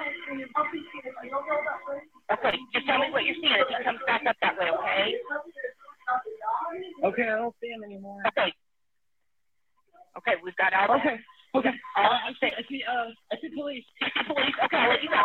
[2.32, 5.14] okay, just tell me what you're seeing if he comes back up that way, okay?
[7.04, 8.22] Okay, I don't see him anymore.
[8.28, 8.52] Okay.
[10.18, 10.96] Okay, we've got all.
[10.96, 11.18] Okay.
[11.54, 11.74] Okay.
[11.96, 12.46] Uh, I see.
[12.46, 12.82] I see.
[12.88, 13.84] Uh, I see police.
[14.02, 14.54] I see Police.
[14.64, 15.22] Okay, I'll let you go.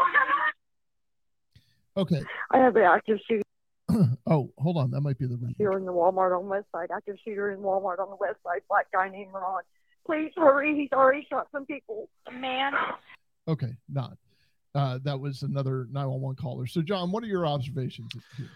[2.02, 2.22] Okay.
[2.52, 3.44] I have an active shooter
[4.28, 4.92] Oh, hold on.
[4.92, 5.56] That might be the ring.
[5.58, 6.90] here in the Walmart on the west side.
[6.96, 8.62] Active shooter in Walmart on the west side.
[8.70, 9.62] Black guy named Ron.
[10.06, 10.76] Please hurry.
[10.76, 12.10] He's already shot some people.
[12.32, 12.74] Man.
[13.48, 14.18] Okay, not.
[14.76, 16.68] Uh, that was another 911 caller.
[16.68, 18.50] So, John, what are your observations here?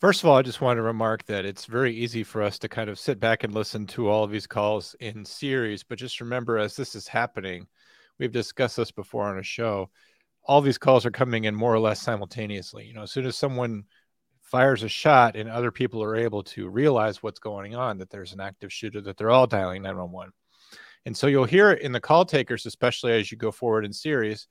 [0.00, 2.68] First of all, I just want to remark that it's very easy for us to
[2.68, 6.20] kind of sit back and listen to all of these calls in series, but just
[6.20, 7.66] remember as this is happening,
[8.18, 9.90] we've discussed this before on a show.
[10.44, 12.86] All these calls are coming in more or less simultaneously.
[12.86, 13.82] You know, as soon as someone
[14.48, 18.32] fires a shot and other people are able to realize what's going on, that there's
[18.32, 20.32] an active shooter, that they're all dialing 911.
[21.06, 23.92] And so you'll hear it in the call takers, especially as you go forward in
[23.92, 24.48] series.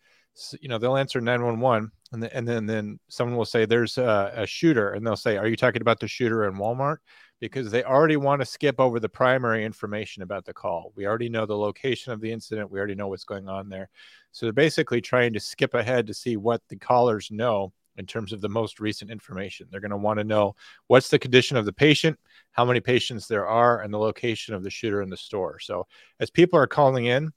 [0.61, 4.31] You know, they'll answer 911 and, then and then, then someone will say, There's a,
[4.35, 4.91] a shooter.
[4.91, 6.97] And they'll say, Are you talking about the shooter in Walmart?
[7.39, 10.93] Because they already want to skip over the primary information about the call.
[10.95, 12.71] We already know the location of the incident.
[12.71, 13.89] We already know what's going on there.
[14.31, 18.31] So they're basically trying to skip ahead to see what the callers know in terms
[18.31, 19.67] of the most recent information.
[19.69, 20.55] They're going to want to know
[20.87, 22.19] what's the condition of the patient,
[22.51, 25.59] how many patients there are, and the location of the shooter in the store.
[25.59, 25.87] So
[26.19, 27.31] as people are calling in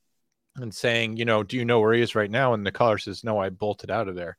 [0.57, 2.55] and saying, you know, do you know where he is right now?
[2.55, 4.37] And the caller says, no, I bolted out of there.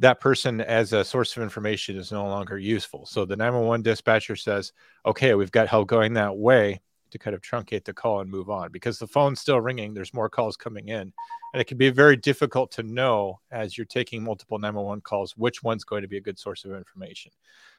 [0.00, 3.06] That person as a source of information is no longer useful.
[3.06, 4.72] So the 911 dispatcher says,
[5.04, 6.80] okay, we've got help going that way
[7.10, 9.94] to kind of truncate the call and move on because the phone's still ringing.
[9.94, 11.12] There's more calls coming in.
[11.52, 15.62] And it can be very difficult to know as you're taking multiple 911 calls which
[15.62, 17.32] one's going to be a good source of information.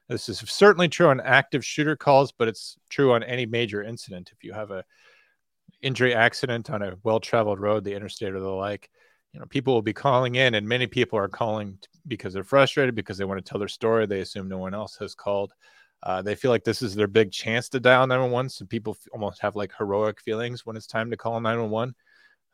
[0.07, 4.32] This is certainly true on active shooter calls, but it's true on any major incident.
[4.34, 4.84] If you have a
[5.82, 8.89] injury accident on a well-traveled road, the interstate or the like,
[9.34, 11.77] you know, people will be calling in, and many people are calling
[12.07, 14.07] because they're frustrated because they want to tell their story.
[14.07, 15.53] They assume no one else has called.
[16.02, 18.50] Uh, they feel like this is their big chance to dial 911.
[18.50, 21.93] So people f- almost have like heroic feelings when it's time to call 911.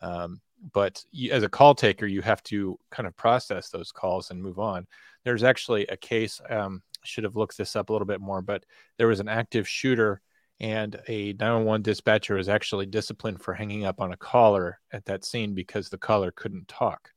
[0.01, 0.41] Um,
[0.73, 4.41] but you, as a call taker, you have to kind of process those calls and
[4.41, 4.87] move on.
[5.23, 8.63] There's actually a case, um, should have looked this up a little bit more, but
[8.97, 10.21] there was an active shooter
[10.59, 15.25] and a 911 dispatcher was actually disciplined for hanging up on a caller at that
[15.25, 17.11] scene because the caller couldn't talk.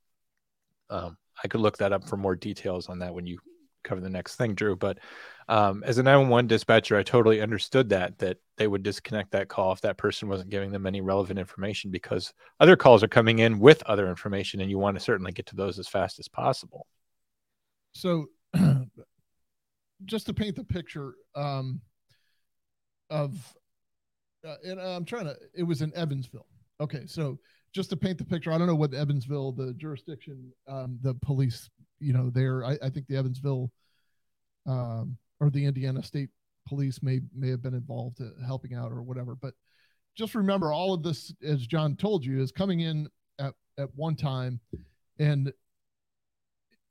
[0.90, 3.38] Um, I could look that up for more details on that when you
[3.84, 4.74] cover the next thing, Drew.
[4.74, 4.98] But
[5.48, 9.72] um, as a 911 dispatcher, I totally understood that that they would disconnect that call
[9.72, 13.58] if that person wasn't giving them any relevant information because other calls are coming in
[13.58, 16.86] with other information, and you want to certainly get to those as fast as possible.
[17.92, 18.26] So,
[20.04, 21.80] just to paint the picture um,
[23.08, 23.34] of,
[24.46, 26.46] uh, and I'm trying to, it was in Evansville.
[26.78, 27.38] Okay, so
[27.72, 31.70] just to paint the picture, I don't know what Evansville, the jurisdiction, um, the police,
[32.00, 32.64] you know, there.
[32.64, 33.72] I, I think the Evansville
[34.66, 36.30] um, or the Indiana State
[36.66, 39.34] Police may may have been involved helping out or whatever.
[39.34, 39.54] But
[40.16, 43.08] just remember, all of this, as John told you, is coming in
[43.38, 44.60] at at one time,
[45.18, 45.52] and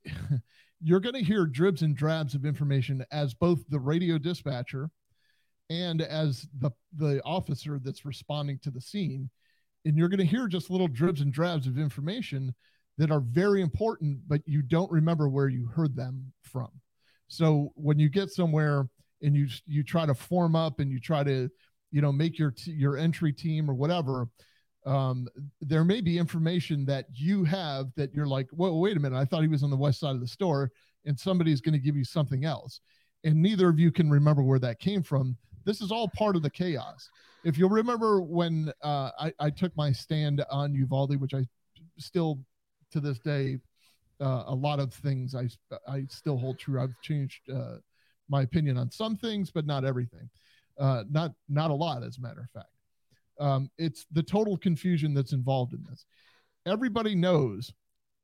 [0.82, 4.90] you're going to hear dribs and drabs of information as both the radio dispatcher
[5.70, 9.28] and as the the officer that's responding to the scene
[9.84, 12.54] and you're going to hear just little dribs and drabs of information
[12.96, 16.68] that are very important but you don't remember where you heard them from
[17.28, 18.88] so when you get somewhere
[19.22, 21.48] and you you try to form up and you try to
[21.90, 24.28] you know make your t- your entry team or whatever
[24.86, 25.28] um,
[25.60, 29.18] there may be information that you have that you're like well wait a minute.
[29.18, 30.70] I thought he was on the west side of the store
[31.04, 32.80] and somebody's going to give you something else.
[33.24, 35.36] And neither of you can remember where that came from.
[35.64, 37.10] This is all part of the chaos.
[37.44, 41.44] If you'll remember when uh, I, I took my stand on uvalde which i
[41.98, 42.38] still
[42.92, 43.58] to this day
[44.20, 45.48] uh, a lot of things I
[45.86, 46.80] I still hold true.
[46.80, 47.76] I've changed uh,
[48.28, 50.28] my opinion on some things, but not everything.
[50.78, 52.70] Uh, not not a lot, as a matter of fact.
[53.40, 56.04] Um, it's the total confusion that's involved in this.
[56.66, 57.72] Everybody knows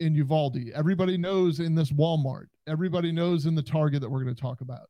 [0.01, 0.59] in Uvalde.
[0.75, 2.47] Everybody knows in this Walmart.
[2.67, 4.89] Everybody knows in the Target that we're going to talk about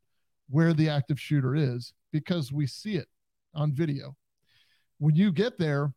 [0.50, 3.08] where the active shooter is because we see it
[3.54, 4.16] on video.
[4.98, 5.92] When you get there,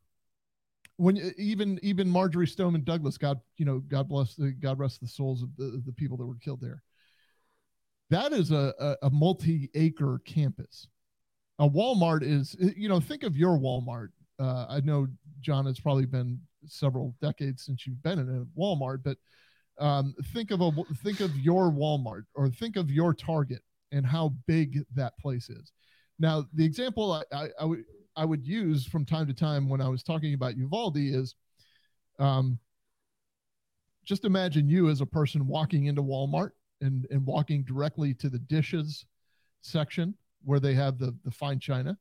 [0.98, 5.08] when even even Marjory Stoneman Douglas, God you know, God bless the God rest the
[5.08, 6.84] souls of the, the people that were killed there.
[8.10, 10.88] That is a, a, a multi-acre campus.
[11.60, 14.10] A Walmart is you know think of your Walmart.
[14.39, 15.08] Uh, I know
[15.39, 19.18] John, it's probably been several decades since you've been in a Walmart, but
[19.80, 20.72] um, think of a
[21.04, 25.72] think of your Walmart or think of your Target and how big that place is.
[26.20, 27.84] Now, the example I, I, I would
[28.18, 31.36] I would use from time to time when I was talking about Uvalde is
[32.18, 32.57] um,
[34.03, 36.51] just imagine you as a person walking into Walmart
[36.82, 39.05] and, and walking directly to the dishes
[39.61, 41.95] section where they have the, the fine china.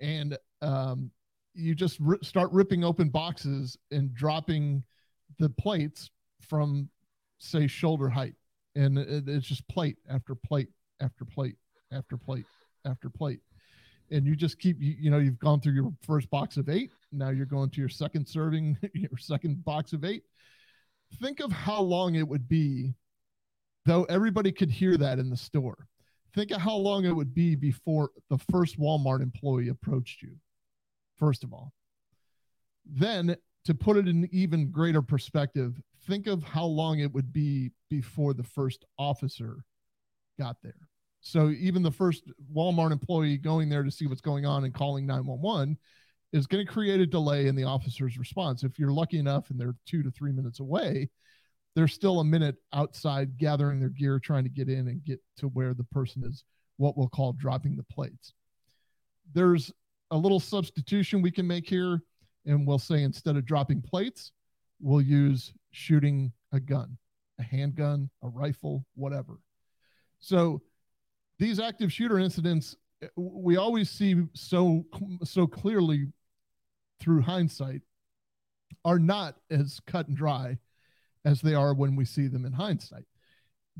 [0.00, 1.10] And um,
[1.54, 4.84] you just start ripping open boxes and dropping
[5.40, 6.88] the plates from,
[7.38, 8.34] say, shoulder height.
[8.76, 10.68] And it, it's just plate after plate
[11.00, 11.56] after plate
[11.90, 12.46] after plate
[12.84, 13.40] after plate
[14.10, 16.92] and you just keep you, you know you've gone through your first box of eight.
[17.12, 20.24] Now you're going to your second serving your second box of eight.
[21.20, 22.94] Think of how long it would be
[23.84, 25.88] though everybody could hear that in the store.
[26.34, 30.36] Think of how long it would be before the first walmart employee approached you
[31.16, 31.72] first of all.
[32.86, 37.70] Then to put it in even greater perspective think of how long it would be
[37.90, 39.64] before the first officer
[40.38, 40.88] got there
[41.22, 45.06] so even the first Walmart employee going there to see what's going on and calling
[45.06, 45.78] 911
[46.32, 48.64] is going to create a delay in the officer's response.
[48.64, 51.08] If you're lucky enough and they're two to three minutes away,
[51.76, 55.46] they're still a minute outside gathering their gear, trying to get in and get to
[55.48, 56.44] where the person is
[56.76, 58.34] what we'll call dropping the plates.
[59.32, 59.70] There's
[60.10, 62.02] a little substitution we can make here,
[62.46, 64.32] and we'll say instead of dropping plates,
[64.80, 66.98] we'll use shooting a gun,
[67.38, 69.38] a handgun, a rifle, whatever.
[70.18, 70.62] So
[71.42, 74.86] these active shooter incidents eh, we always see so
[75.24, 76.06] so clearly
[77.00, 77.82] through hindsight
[78.84, 80.56] are not as cut and dry
[81.24, 83.04] as they are when we see them in hindsight.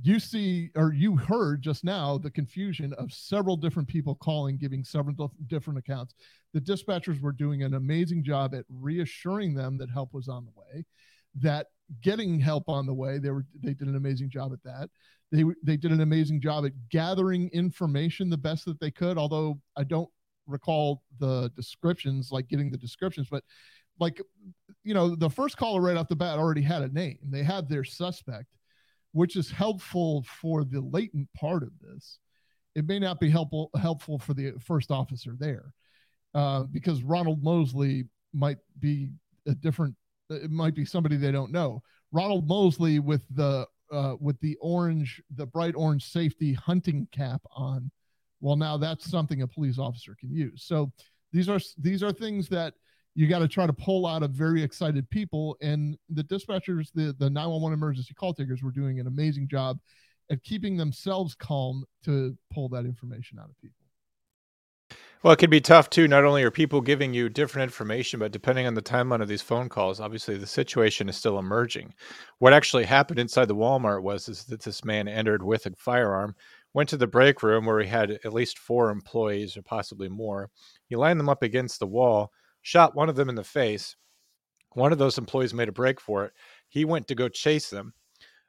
[0.02, 4.82] You see or you heard just now the confusion of several different people calling giving
[4.82, 6.14] several different accounts.
[6.54, 10.52] The dispatchers were doing an amazing job at reassuring them that help was on the
[10.56, 10.84] way
[11.36, 11.68] that
[12.02, 13.18] getting help on the way.
[13.18, 14.90] They were they did an amazing job at that.
[15.30, 19.58] They they did an amazing job at gathering information the best that they could although
[19.78, 20.10] i don't
[20.46, 23.42] recall the descriptions like getting the descriptions but
[23.98, 24.20] like
[24.84, 27.18] you know the first caller right off the bat already had a name.
[27.24, 28.46] They had their suspect
[29.14, 32.18] which is helpful for the latent part of this.
[32.74, 35.72] It may not be helpful helpful for the first officer there
[36.34, 39.10] uh, because ronald mosley might be
[39.46, 39.94] a different
[40.36, 41.82] it might be somebody they don't know.
[42.12, 47.90] Ronald mosley with the uh, with the orange the bright orange safety hunting cap on.
[48.40, 50.64] Well now that's something a police officer can use.
[50.64, 50.92] So
[51.32, 52.74] these are these are things that
[53.14, 55.56] you got to try to pull out of very excited people.
[55.60, 59.78] And the dispatchers the the 911 emergency call takers were doing an amazing job
[60.30, 63.81] at keeping themselves calm to pull that information out of people
[65.22, 66.08] well, it can be tough too.
[66.08, 69.42] Not only are people giving you different information, but depending on the timeline of these
[69.42, 71.94] phone calls, obviously the situation is still emerging.
[72.38, 76.34] What actually happened inside the Walmart was is that this man entered with a firearm,
[76.74, 80.50] went to the break room where he had at least four employees or possibly more.
[80.86, 83.94] He lined them up against the wall, shot one of them in the face.
[84.72, 86.32] One of those employees made a break for it.
[86.68, 87.92] He went to go chase them.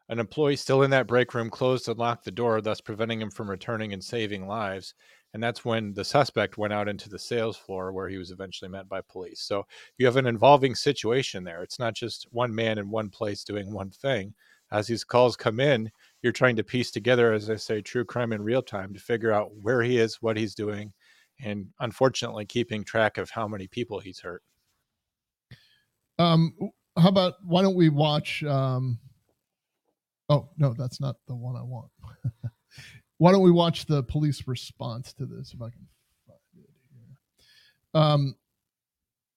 [0.09, 3.31] An employee still in that break room closed and locked the door, thus preventing him
[3.31, 4.95] from returning and saving lives.
[5.33, 8.69] And that's when the suspect went out into the sales floor where he was eventually
[8.69, 9.41] met by police.
[9.41, 9.65] So
[9.97, 11.63] you have an involving situation there.
[11.63, 14.33] It's not just one man in one place doing one thing.
[14.71, 18.31] As these calls come in, you're trying to piece together, as I say, true crime
[18.31, 20.93] in real time to figure out where he is, what he's doing,
[21.43, 24.41] and unfortunately keeping track of how many people he's hurt.
[26.19, 26.53] Um,
[26.97, 28.43] how about why don't we watch?
[28.43, 28.99] Um,
[30.29, 31.89] oh no, that's not the one I want.
[33.17, 35.87] why don't we watch the police response to this if I can
[36.27, 38.01] find it here?
[38.01, 38.35] Um,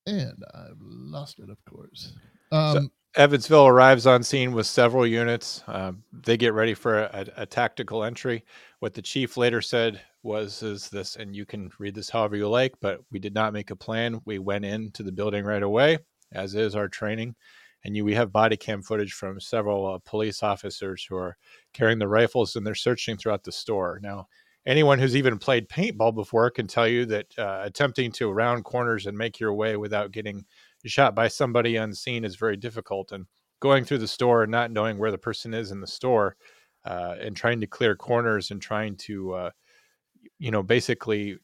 [0.07, 2.13] and I've lost it, of course.
[2.53, 5.65] Um, so Evansville arrives on scene with several units.
[5.67, 8.45] Uh, they get ready for a, a, tactical entry.
[8.81, 12.49] What the chief later said was, "Is this?" And you can read this however you
[12.49, 14.21] like, but we did not make a plan.
[14.27, 15.99] We went into the building right away,
[16.33, 17.35] as is our training.
[17.87, 21.37] And you, we have body cam footage from several uh, police officers who are
[21.73, 24.01] carrying the rifles and they're searching throughout the store.
[24.03, 24.27] Now,
[24.67, 29.07] anyone who's even played paintball before can tell you that uh, attempting to round corners
[29.07, 30.45] and make your way without getting
[30.85, 33.13] shot by somebody unseen is very difficult.
[33.13, 33.27] And
[33.61, 36.37] going through the store and not knowing where the person is in the store
[36.85, 39.51] uh, and trying to clear corners and trying to, uh,
[40.41, 41.39] you know, basically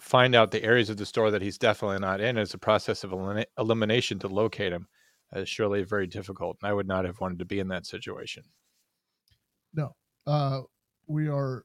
[0.00, 3.04] find out the areas of the store that he's definitely not in is a process
[3.04, 4.88] of elim- elimination to locate him
[5.34, 6.58] is surely very difficult.
[6.62, 8.44] And I would not have wanted to be in that situation.
[9.74, 9.94] No,
[10.26, 10.62] uh,
[11.06, 11.64] we are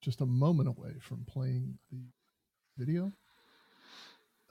[0.00, 1.98] just a moment away from playing the
[2.76, 3.12] video.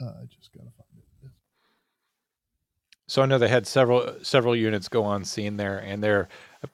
[0.01, 1.31] Uh, I just gotta find it.
[3.07, 6.27] So I know they had several several units go on scene there, and there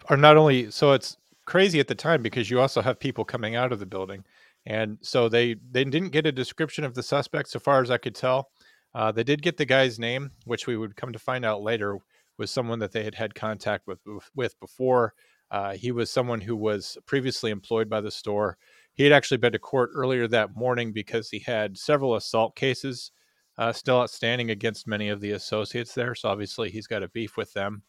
[0.09, 3.55] are not only so it's crazy at the time because you also have people coming
[3.55, 4.23] out of the building,
[4.65, 7.97] and so they they didn't get a description of the suspect so far as I
[7.97, 8.49] could tell.
[8.93, 11.97] Uh, they did get the guy's name, which we would come to find out later
[12.37, 13.99] was someone that they had had contact with
[14.35, 15.13] with before.
[15.49, 18.57] Uh, he was someone who was previously employed by the store.
[18.93, 23.11] He had actually been to court earlier that morning because he had several assault cases
[23.57, 26.15] uh, still outstanding against many of the associates there.
[26.15, 27.83] So obviously he's got a beef with them.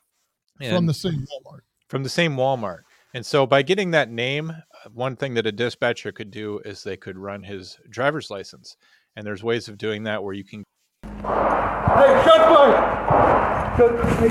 [0.60, 1.60] And from the same Walmart.
[1.88, 2.80] From the same Walmart.
[3.14, 4.52] And so by getting that name,
[4.92, 8.76] one thing that a dispatcher could do is they could run his driver's license.
[9.16, 10.64] And there's ways of doing that where you can.
[12.02, 12.42] Hey, shut
[13.76, 14.28] Shut, hey,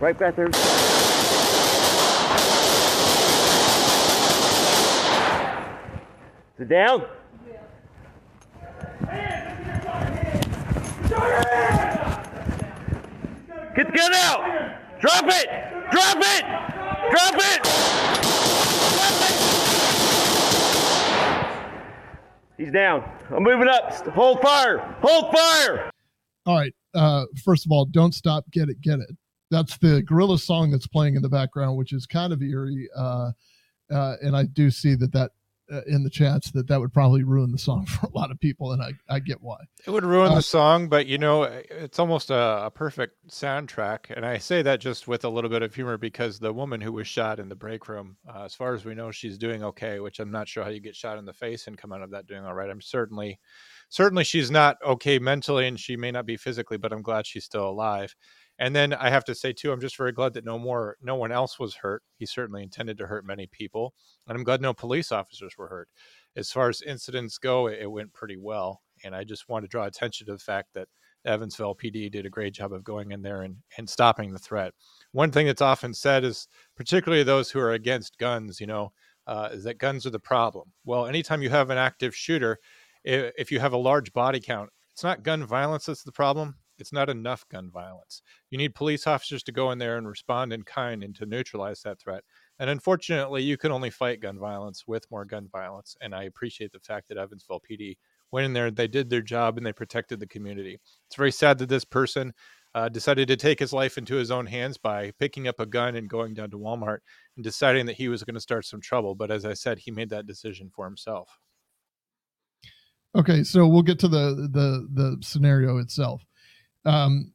[0.00, 0.50] Right back there.
[6.56, 7.04] Sit down.
[13.74, 15.00] Get the gun out!
[15.00, 15.48] Drop it!
[15.90, 16.71] Drop it!
[17.10, 17.62] Drop it!
[18.92, 19.36] Drop it!
[22.56, 23.02] He's down.
[23.30, 23.92] I'm moving up.
[24.08, 24.78] Hold fire!
[25.02, 25.90] Hold fire!
[26.46, 26.72] All right.
[26.94, 28.44] Uh, first of all, don't stop.
[28.52, 28.80] Get it.
[28.80, 29.10] Get it.
[29.50, 32.88] That's the gorilla song that's playing in the background, which is kind of eerie.
[32.96, 33.32] Uh,
[33.90, 35.32] uh, and I do see that that
[35.72, 38.38] uh, in the chats that that would probably ruin the song for a lot of
[38.38, 39.58] people, and I, I get why.
[39.86, 44.10] It would ruin uh, the song, but you know, it's almost a, a, perfect soundtrack.
[44.14, 46.92] And I say that just with a little bit of humor because the woman who
[46.92, 50.00] was shot in the break room, uh, as far as we know, she's doing okay.
[50.00, 52.10] Which I'm not sure how you get shot in the face and come out of
[52.10, 52.70] that doing all right.
[52.70, 53.38] I'm certainly,
[53.88, 57.44] certainly she's not okay mentally, and she may not be physically, but I'm glad she's
[57.44, 58.14] still alive.
[58.58, 61.16] And then I have to say too, I'm just very glad that no more, no
[61.16, 62.02] one else was hurt.
[62.18, 63.94] He certainly intended to hurt many people,
[64.28, 65.88] and I'm glad no police officers were hurt.
[66.36, 69.86] As far as incidents go, it, went pretty well, and I just want to draw
[69.86, 70.88] attention to the fact that
[71.24, 74.72] Evansville PD did a great job of going in there and, and stopping the threat.
[75.12, 78.92] One thing that's often said is, particularly those who are against guns, you know,
[79.26, 80.72] uh, is that guns are the problem.
[80.84, 82.58] Well, anytime you have an active shooter,
[83.04, 86.56] if, if you have a large body count, it's not gun violence that's the problem.
[86.82, 88.22] It's not enough gun violence.
[88.50, 91.80] You need police officers to go in there and respond in kind and to neutralize
[91.82, 92.24] that threat.
[92.58, 95.96] And unfortunately, you can only fight gun violence with more gun violence.
[96.00, 97.96] And I appreciate the fact that Evansville PD
[98.32, 100.80] went in there, they did their job, and they protected the community.
[101.06, 102.32] It's very sad that this person
[102.74, 105.94] uh, decided to take his life into his own hands by picking up a gun
[105.94, 106.98] and going down to Walmart
[107.36, 109.14] and deciding that he was going to start some trouble.
[109.14, 111.38] But as I said, he made that decision for himself.
[113.14, 116.24] Okay, so we'll get to the the the scenario itself.
[116.84, 117.32] Um,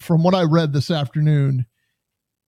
[0.00, 1.66] from what I read this afternoon,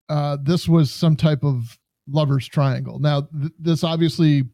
[0.09, 1.79] uh, this was some type of
[2.09, 2.99] lovers triangle.
[2.99, 4.45] Now, th- this obviously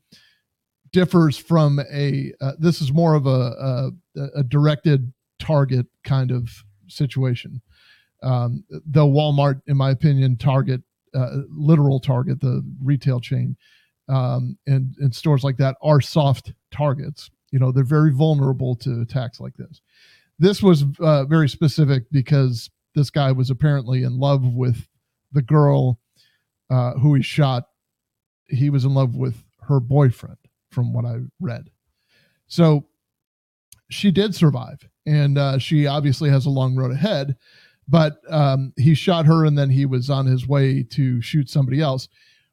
[0.92, 2.32] differs from a.
[2.40, 6.50] Uh, this is more of a, a, a directed target kind of
[6.86, 7.60] situation.
[8.22, 10.82] Um, though Walmart, in my opinion, Target,
[11.14, 13.56] uh, literal Target, the retail chain,
[14.08, 17.30] um, and and stores like that are soft targets.
[17.50, 19.80] You know, they're very vulnerable to attacks like this.
[20.40, 24.88] This was uh, very specific because this guy was apparently in love with
[25.32, 26.00] the girl
[26.70, 27.64] uh, who he shot.
[28.48, 30.38] He was in love with her boyfriend,
[30.72, 31.68] from what I read.
[32.46, 32.86] So
[33.90, 37.36] she did survive, and uh, she obviously has a long road ahead.
[37.86, 41.82] But um, he shot her, and then he was on his way to shoot somebody
[41.82, 42.08] else.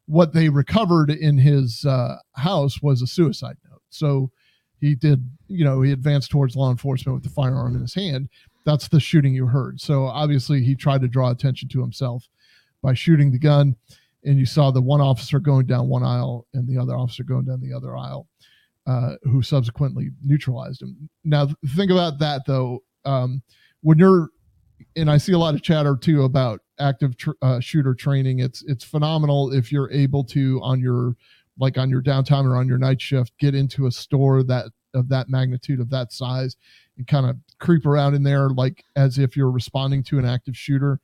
[0.08, 3.82] What they recovered in his uh, house was a suicide note.
[3.90, 4.32] So
[4.80, 8.30] he did, you know, he advanced towards law enforcement with the firearm in his hand.
[8.66, 9.80] That's the shooting you heard.
[9.80, 12.28] So obviously he tried to draw attention to himself
[12.82, 13.76] by shooting the gun.
[14.26, 17.46] And you saw the one officer going down one aisle and the other officer going
[17.46, 18.28] down the other aisle,
[18.86, 21.10] uh, who subsequently neutralized him.
[21.24, 22.84] Now, think about that though.
[23.06, 23.42] Um,
[23.82, 24.30] when you're,
[24.96, 28.40] and I see a lot of chatter too about active tr- uh, shooter training.
[28.40, 31.16] It's it's phenomenal if you're able to on your
[31.60, 35.10] like on your downtime or on your night shift get into a store that of
[35.10, 36.56] that magnitude of that size
[36.98, 40.58] and kind of creep around in there like as if you're responding to an active
[40.58, 41.00] shooter.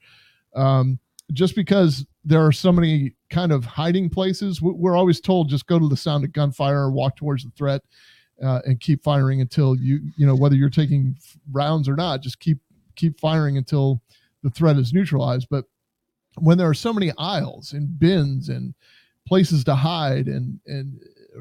[0.55, 0.99] Um,
[1.31, 5.79] just because there are so many kind of hiding places we're always told just go
[5.79, 7.81] to the sound of gunfire walk towards the threat
[8.43, 11.15] uh, and keep firing until you you know whether you're taking
[11.51, 12.59] rounds or not just keep
[12.95, 14.01] keep firing until
[14.43, 15.47] the threat is neutralized.
[15.49, 15.65] But
[16.37, 18.73] when there are so many aisles and bins and
[19.25, 20.99] places to hide and and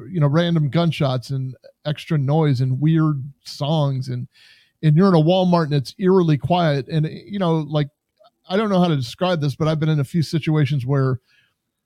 [0.09, 1.55] you know random gunshots and
[1.85, 4.09] extra noise and weird songs.
[4.09, 4.27] And
[4.81, 6.87] and you're in a Walmart and it's eerily quiet.
[6.87, 7.89] And you know like
[8.49, 11.19] I don't know how to describe this but I've been in a few situations where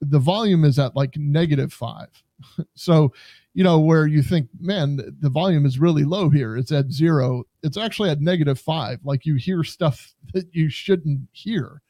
[0.01, 2.07] the volume is at like negative 5
[2.75, 3.11] so
[3.55, 6.55] you know where you think man the volume is really low here.
[6.55, 11.27] It's at 0 it's actually at negative 5 like you hear stuff that you shouldn't
[11.31, 11.81] hear.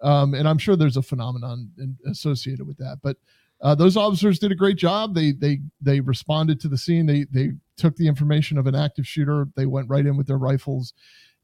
[0.00, 1.70] Um, and I'm sure there's a phenomenon
[2.06, 2.98] associated with that.
[3.02, 3.16] But
[3.60, 5.14] uh, those officers did a great job.
[5.14, 7.06] They they they responded to the scene.
[7.06, 9.48] They they took the information of an active shooter.
[9.56, 10.94] They went right in with their rifles,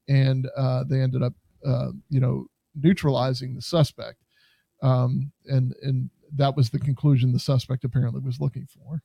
[0.09, 1.35] and uh, they ended up
[1.67, 2.47] uh, you know
[2.81, 4.19] neutralizing the suspect.
[4.83, 9.03] Um, and and that was the conclusion the suspect apparently was looking for.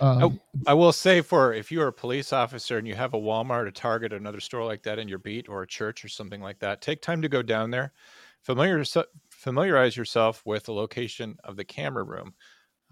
[0.00, 3.14] Um, I, I will say for if you are a police officer and you have
[3.14, 6.08] a Walmart, a Target, another store like that in your beat, or a church or
[6.08, 7.92] something like that, take time to go down there,
[8.42, 8.84] familiar
[9.30, 12.34] familiarize yourself with the location of the camera room.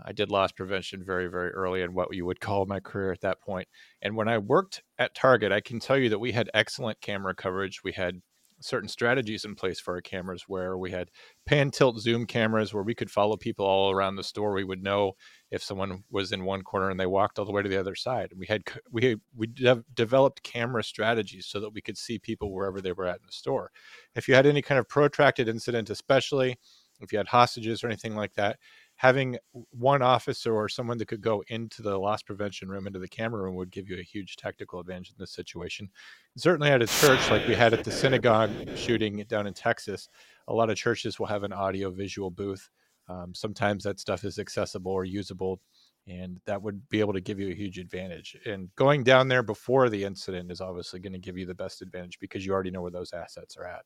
[0.05, 3.21] I did loss prevention very, very early in what you would call my career at
[3.23, 3.69] that point.
[4.03, 7.35] And when I worked at Target, I can tell you that we had excellent camera
[7.35, 7.83] coverage.
[7.83, 8.21] We had
[8.61, 11.11] certain strategies in place for our cameras where we had
[11.47, 14.83] pan tilt zoom cameras where we could follow people all around the store we would
[14.83, 15.13] know
[15.51, 17.95] if someone was in one corner and they walked all the way to the other
[17.95, 22.53] side we had we we de- developed camera strategies so that we could see people
[22.53, 23.71] wherever they were at in the store
[24.15, 26.57] if you had any kind of protracted incident especially
[27.01, 28.59] if you had hostages or anything like that
[28.99, 29.39] having
[29.71, 33.41] one officer or someone that could go into the loss prevention room, into the camera
[33.41, 35.89] room, would give you a huge tactical advantage in this situation.
[36.35, 40.09] And certainly at a church like we had at the synagogue shooting down in Texas,
[40.49, 42.69] a lot of churches will have an audio visual booth.
[43.09, 45.61] Um, sometimes that stuff is accessible or usable,
[46.09, 48.37] and that would be able to give you a huge advantage.
[48.47, 51.83] And going down there before the incident is obviously going to give you the best
[51.83, 53.85] advantage because you already know where those assets are at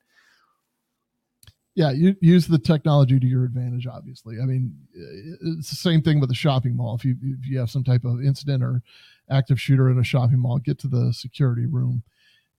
[1.74, 4.38] yeah you use the technology to your advantage obviously.
[4.40, 6.94] I mean it's the same thing with a shopping mall.
[6.94, 8.82] If you if you have some type of incident or
[9.30, 12.02] active shooter in a shopping mall get to the security room.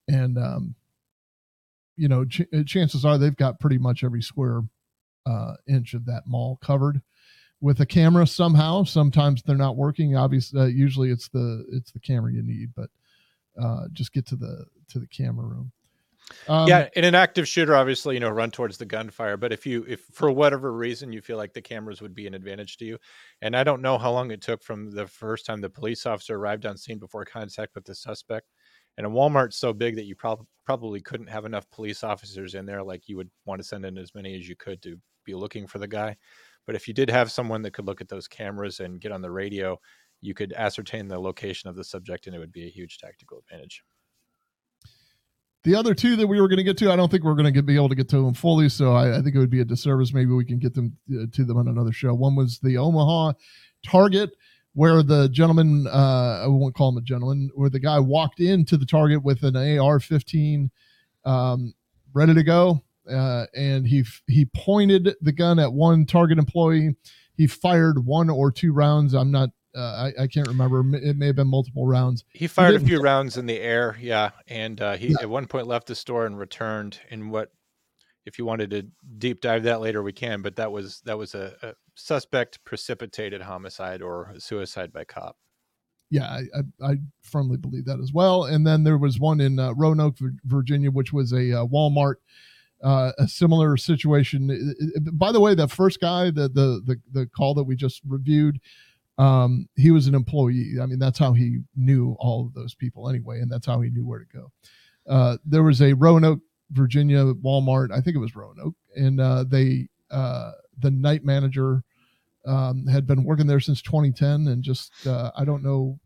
[0.07, 0.75] And um
[1.95, 4.61] you know ch- chances are they've got pretty much every square
[5.25, 7.01] uh inch of that mall covered.
[7.61, 10.15] With a camera somehow sometimes they're not working.
[10.15, 12.89] Obviously uh, usually it's the it's the camera you need but
[13.61, 15.71] uh just get to the to the camera room
[16.47, 19.37] Um, yeah, in an active shooter, obviously, you know, run towards the gunfire.
[19.37, 22.33] But if you, if for whatever reason you feel like the cameras would be an
[22.33, 22.97] advantage to you,
[23.41, 26.35] and I don't know how long it took from the first time the police officer
[26.37, 28.47] arrived on scene before contact with the suspect,
[28.97, 32.65] and a Walmart's so big that you prob- probably couldn't have enough police officers in
[32.65, 32.83] there.
[32.83, 35.67] Like you would want to send in as many as you could to be looking
[35.67, 36.15] for the guy.
[36.65, 39.21] But if you did have someone that could look at those cameras and get on
[39.21, 39.79] the radio,
[40.21, 43.39] you could ascertain the location of the subject, and it would be a huge tactical
[43.39, 43.83] advantage.
[45.63, 47.53] The other two that we were going to get to, I don't think we're going
[47.53, 48.67] to be able to get to them fully.
[48.67, 50.13] So I, I think it would be a disservice.
[50.13, 52.13] Maybe we can get them uh, to them on another show.
[52.13, 53.33] One was the Omaha
[53.85, 54.31] Target,
[54.73, 58.75] where the gentleman, uh, I won't call him a gentleman, where the guy walked into
[58.75, 60.69] the Target with an AR-15
[61.25, 61.73] um,
[62.13, 66.95] ready to go, uh, and he he pointed the gun at one Target employee.
[67.35, 69.13] He fired one or two rounds.
[69.13, 70.83] I'm not uh, I, I, can't remember.
[70.95, 72.23] It may have been multiple rounds.
[72.31, 75.17] He fired he a few rounds in the air, yeah, and uh, he yeah.
[75.21, 76.99] at one point left the store and returned.
[77.09, 77.51] In what,
[78.25, 80.41] if you wanted to deep dive that later, we can.
[80.41, 85.37] But that was that was a, a suspect precipitated homicide or suicide by cop.
[86.11, 86.41] Yeah, I,
[86.85, 88.43] I, I, firmly believe that as well.
[88.43, 92.15] And then there was one in uh, Roanoke, Virginia, which was a uh, Walmart.
[92.83, 94.49] Uh, a similar situation.
[94.49, 97.77] It, it, by the way, the first guy, the, the the the call that we
[97.77, 98.59] just reviewed,
[99.17, 100.75] um, he was an employee.
[100.81, 103.89] I mean, that's how he knew all of those people anyway, and that's how he
[103.89, 104.51] knew where to go.
[105.07, 106.39] Uh, there was a Roanoke,
[106.71, 107.91] Virginia Walmart.
[107.91, 111.83] I think it was Roanoke, and uh, they uh, the night manager
[112.45, 115.99] um, had been working there since 2010, and just uh, I don't know,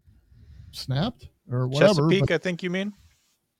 [0.72, 2.10] snapped or whatever.
[2.10, 2.94] Chesapeake, I think you mean.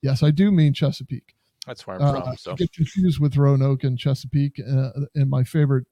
[0.02, 1.34] Yes, I do mean Chesapeake.
[1.66, 2.32] That's where I'm from.
[2.32, 5.86] Uh, so I get confused with Roanoke and Chesapeake, uh, and my favorite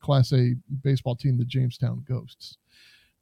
[0.00, 2.56] Class A baseball team, the Jamestown Ghosts.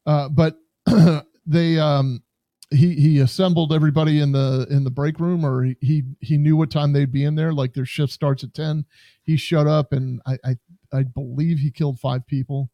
[0.06, 0.56] Uh, but
[1.46, 2.22] they um,
[2.70, 6.56] he he assembled everybody in the in the break room, or he he, he knew
[6.56, 7.52] what time they'd be in there.
[7.52, 8.84] Like their shift starts at ten.
[9.22, 10.56] He showed up, and I I,
[10.92, 12.70] I believe he killed five people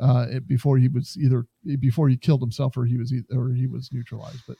[0.00, 1.46] uh, before he was either
[1.78, 4.42] before he killed himself or he was or he was neutralized.
[4.46, 4.56] But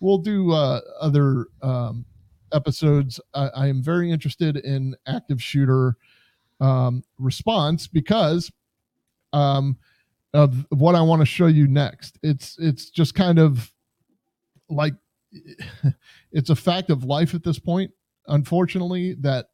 [0.00, 2.04] we'll do uh, other um,
[2.52, 3.20] episodes.
[3.34, 5.96] I, I, am very interested in active shooter
[6.60, 8.50] um, response because
[9.32, 9.76] um,
[10.32, 12.18] of what I want to show you next.
[12.22, 13.70] It's it's just kind of
[14.68, 14.94] like
[16.32, 17.90] it's a fact of life at this point.
[18.26, 19.46] Unfortunately, that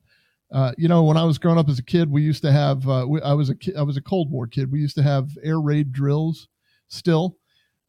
[0.53, 2.89] uh, you know, when I was growing up as a kid, we used to have.
[2.89, 4.70] Uh, we, I was a kid, I was a Cold War kid.
[4.70, 6.49] We used to have air raid drills
[6.89, 7.37] still,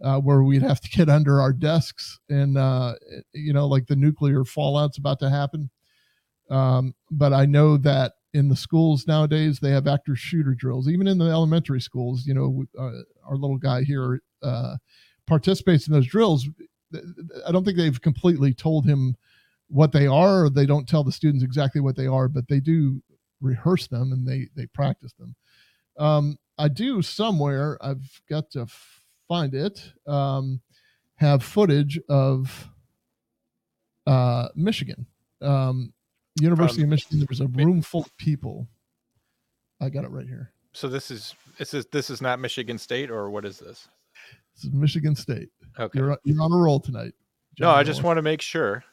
[0.03, 2.95] uh, where we'd have to get under our desks, and uh,
[3.33, 5.69] you know, like the nuclear fallout's about to happen.
[6.49, 10.87] Um, but I know that in the schools nowadays they have active shooter drills.
[10.87, 14.75] Even in the elementary schools you know uh, our little guy here uh,
[15.25, 16.47] participates in those drills.
[17.45, 19.15] I don't think they've completely told him
[19.69, 23.01] what they are they don't tell the students exactly what they are but they do
[23.41, 25.35] rehearse them and they they practice them.
[25.97, 28.67] Um, i do somewhere i've got to
[29.27, 30.61] find it um,
[31.15, 32.69] have footage of
[34.05, 35.07] uh, michigan.
[35.41, 35.93] Um,
[36.39, 38.67] University of Michigan, there was a room full of people.
[39.81, 40.51] I got it right here.
[40.73, 43.87] So this is this is this is not Michigan State or what is this?
[44.55, 45.49] This is Michigan State.
[45.79, 45.99] Okay.
[45.99, 47.13] You're you're on a roll tonight.
[47.57, 48.83] John no, I just want to make sure.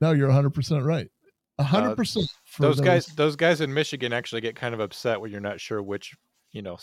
[0.00, 1.08] No, you're 100 percent right.
[1.56, 2.26] 100 uh, percent.
[2.58, 5.60] Those, those guys, those guys in Michigan actually get kind of upset when you're not
[5.60, 6.16] sure which,
[6.52, 6.78] you know,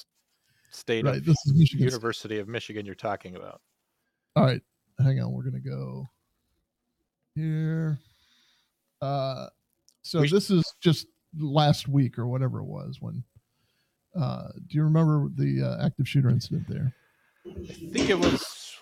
[0.72, 1.24] state right.
[1.24, 2.42] This is Michigan University State.
[2.42, 3.62] of Michigan you're talking about.
[4.36, 4.62] All right,
[5.00, 5.34] hang on.
[5.34, 6.06] We're gonna go
[7.36, 8.00] here.
[9.02, 9.48] Uh,
[10.08, 11.08] so we this is just
[11.38, 13.24] last week or whatever it was when.
[14.18, 16.94] Uh, do you remember the uh, active shooter incident there?
[17.46, 17.52] I
[17.92, 18.78] think it was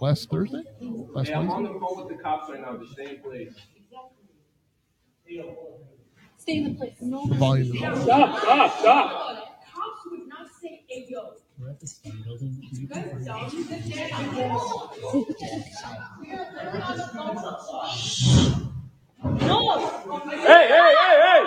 [0.00, 0.62] last Thursday.
[0.80, 2.76] Last hey, I'm on the phone with the cops right now.
[2.76, 3.52] Just stay in place.
[6.38, 6.94] Stay in the place.
[7.00, 7.26] No.
[7.26, 7.76] Volume.
[7.76, 7.98] Stop!
[8.38, 8.78] Stop!
[8.78, 9.10] Stop!
[9.74, 12.62] Cops would not say "Ayo." We're at the Stein building.
[12.70, 12.88] Can you
[19.24, 19.88] no!
[20.30, 21.44] Hey, hey, hey, hey!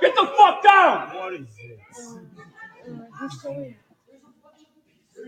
[0.00, 1.08] Get the fuck down!
[1.14, 2.18] What is this?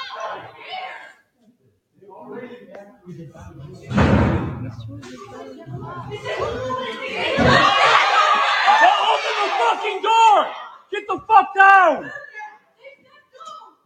[8.81, 10.37] Don't open the fucking door!
[10.91, 12.11] Get the fuck down!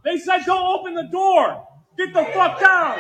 [0.04, 1.68] They said don't open the door!
[1.98, 3.00] Get the fuck down!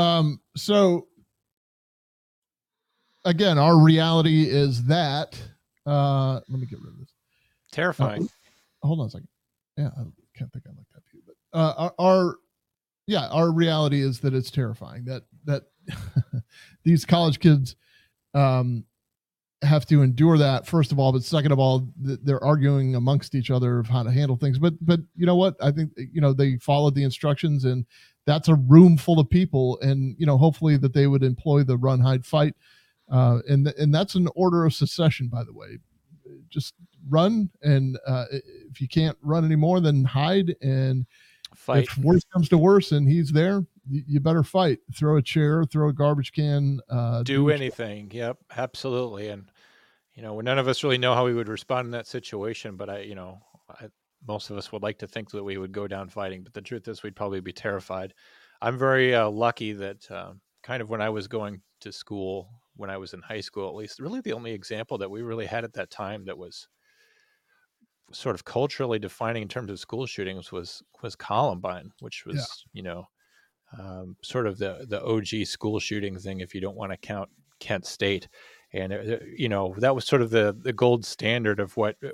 [0.00, 1.06] Um, so
[3.24, 5.40] again, our reality is that.
[5.86, 7.12] Uh, let me get rid of this.
[7.72, 8.28] Terrifying.
[8.82, 9.28] Uh, hold on a second.
[9.76, 10.02] Yeah, I
[10.36, 12.36] can't think I like that view, but uh, our, our
[13.06, 15.64] yeah, our reality is that it's terrifying that that
[16.84, 17.76] these college kids
[18.34, 18.84] um,
[19.62, 23.34] have to endure that first of all, but second of all, th- they're arguing amongst
[23.34, 24.58] each other of how to handle things.
[24.58, 25.56] But but you know what?
[25.62, 27.86] I think you know they followed the instructions, and
[28.26, 31.76] that's a room full of people, and you know hopefully that they would employ the
[31.76, 32.54] run hide fight,
[33.10, 35.78] uh, and and that's an order of secession, by the way.
[36.48, 36.74] Just
[37.08, 38.26] run, and uh,
[38.70, 41.06] if you can't run anymore, then hide and
[41.54, 41.84] Fight.
[41.84, 44.78] if worse comes to worse and he's there, you, you better fight.
[44.94, 48.10] Throw a chair, throw a garbage can, uh, do you- anything.
[48.12, 49.28] Yep, absolutely.
[49.28, 49.50] And
[50.14, 52.76] you know, none of us really know how we would respond in that situation.
[52.76, 53.38] But I, you know,
[53.68, 53.86] I,
[54.26, 56.42] most of us would like to think that we would go down fighting.
[56.44, 58.14] But the truth is, we'd probably be terrified.
[58.62, 62.90] I'm very uh, lucky that uh, kind of when I was going to school, when
[62.90, 65.64] I was in high school, at least, really the only example that we really had
[65.64, 66.68] at that time that was
[68.12, 72.70] sort of culturally defining in terms of school shootings was was Columbine, which was Yeah.
[72.72, 73.08] you know
[73.78, 76.40] um, sort of the the OG school shooting thing.
[76.40, 77.30] If you don't want to count
[77.60, 78.28] Kent State,
[78.72, 82.10] and it, you know that was sort of the the gold standard of what uh,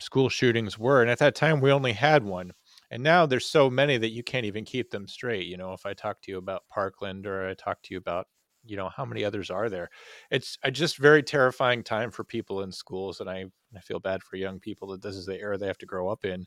[0.00, 1.00] school shootings were.
[1.02, 2.52] And at that time, we only had one.
[2.90, 5.46] And now there's so many that you can't even keep them straight.
[5.46, 8.26] You know, if I talk to you about Parkland or I talk to you about,
[8.64, 9.90] you know, how many others are there?
[10.30, 13.20] It's a just very terrifying time for people in schools.
[13.20, 13.44] And I,
[13.76, 16.08] I feel bad for young people that this is the era they have to grow
[16.08, 16.46] up in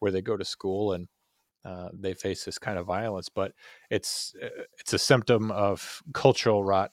[0.00, 1.08] where they go to school and
[1.64, 3.28] uh, they face this kind of violence.
[3.28, 3.52] But
[3.90, 6.90] it's, uh, it's a symptom of cultural rot.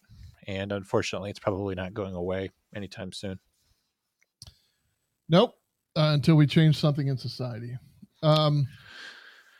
[0.47, 3.39] And unfortunately, it's probably not going away anytime soon.
[5.27, 5.55] Nope.
[5.97, 7.73] Uh, until we change something in society.
[8.21, 8.67] Um,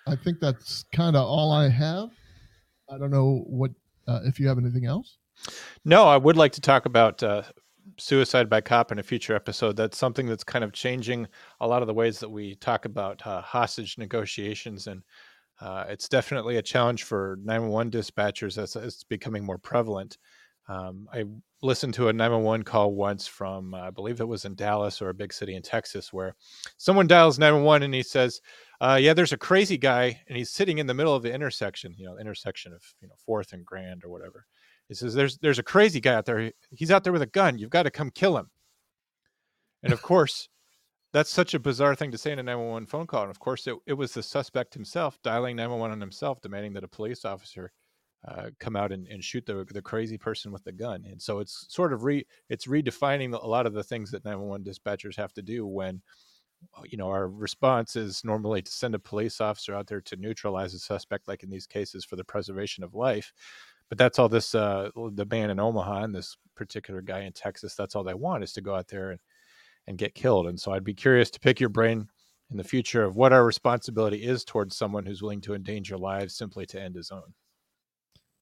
[0.08, 2.10] I think that's kind of all I have.
[2.90, 3.72] I don't know what
[4.08, 5.18] uh, if you have anything else.
[5.84, 7.44] No, I would like to talk about uh,
[7.98, 9.76] suicide by cop in a future episode.
[9.76, 11.28] That's something that's kind of changing
[11.60, 15.04] a lot of the ways that we talk about uh, hostage negotiations, and
[15.62, 20.18] uh, it's definitely a challenge for 911 dispatchers as it's becoming more prevalent.
[20.68, 21.26] Um, I
[21.62, 25.10] listened to a 911 call once from, uh, I believe it was in Dallas or
[25.10, 26.36] a big city in Texas, where
[26.78, 28.42] someone dials 911 and he says,
[28.82, 31.94] uh, "Yeah, there's a crazy guy, and he's sitting in the middle of the intersection,
[31.98, 34.46] you know, intersection of you know Fourth and Grand or whatever."
[34.88, 36.52] He says, "There's there's a crazy guy out there.
[36.72, 37.58] He's out there with a gun.
[37.58, 38.50] You've got to come kill him."
[39.84, 40.50] And of course,
[41.14, 43.22] that's such a bizarre thing to say in a 911 phone call.
[43.22, 46.84] And of course, it, it was the suspect himself dialing 911 on himself, demanding that
[46.84, 47.72] a police officer
[48.28, 51.04] uh, come out and, and shoot the the crazy person with the gun.
[51.10, 54.66] And so it's sort of re it's redefining a lot of the things that 911
[54.66, 56.02] dispatchers have to do when
[56.78, 60.16] uh, you know our response is normally to send a police officer out there to
[60.16, 63.32] neutralize a suspect like in these cases for the preservation of life.
[63.90, 67.76] But that's all this uh the man in omaha and this particular guy in texas
[67.76, 69.20] that's all they want is to go out there and
[69.88, 70.48] and get killed.
[70.48, 72.08] And so i'd be curious to pick your brain
[72.52, 76.36] in the future of what our responsibility is towards someone who's willing to endanger lives
[76.36, 77.34] simply to end his own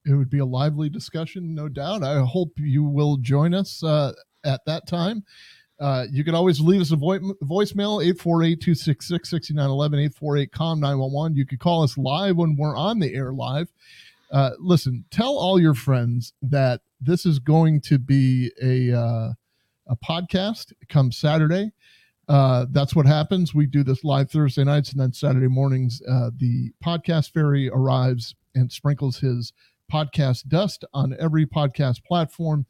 [0.05, 2.03] It would be a lively discussion, no doubt.
[2.03, 4.13] I hope you will join us uh,
[4.43, 5.23] at that time.
[5.79, 11.83] Uh, you can always leave us a vo- voicemail 848-266-6911 848-com 911 you can call
[11.83, 13.71] us live when we're on the air live
[14.31, 19.33] uh, listen tell all your friends that this is going to be a uh,
[19.87, 21.71] a podcast come saturday
[22.29, 26.29] uh, that's what happens we do this live thursday nights and then saturday mornings uh,
[26.37, 29.51] the podcast fairy arrives and sprinkles his
[29.93, 32.65] podcast dust on every podcast platform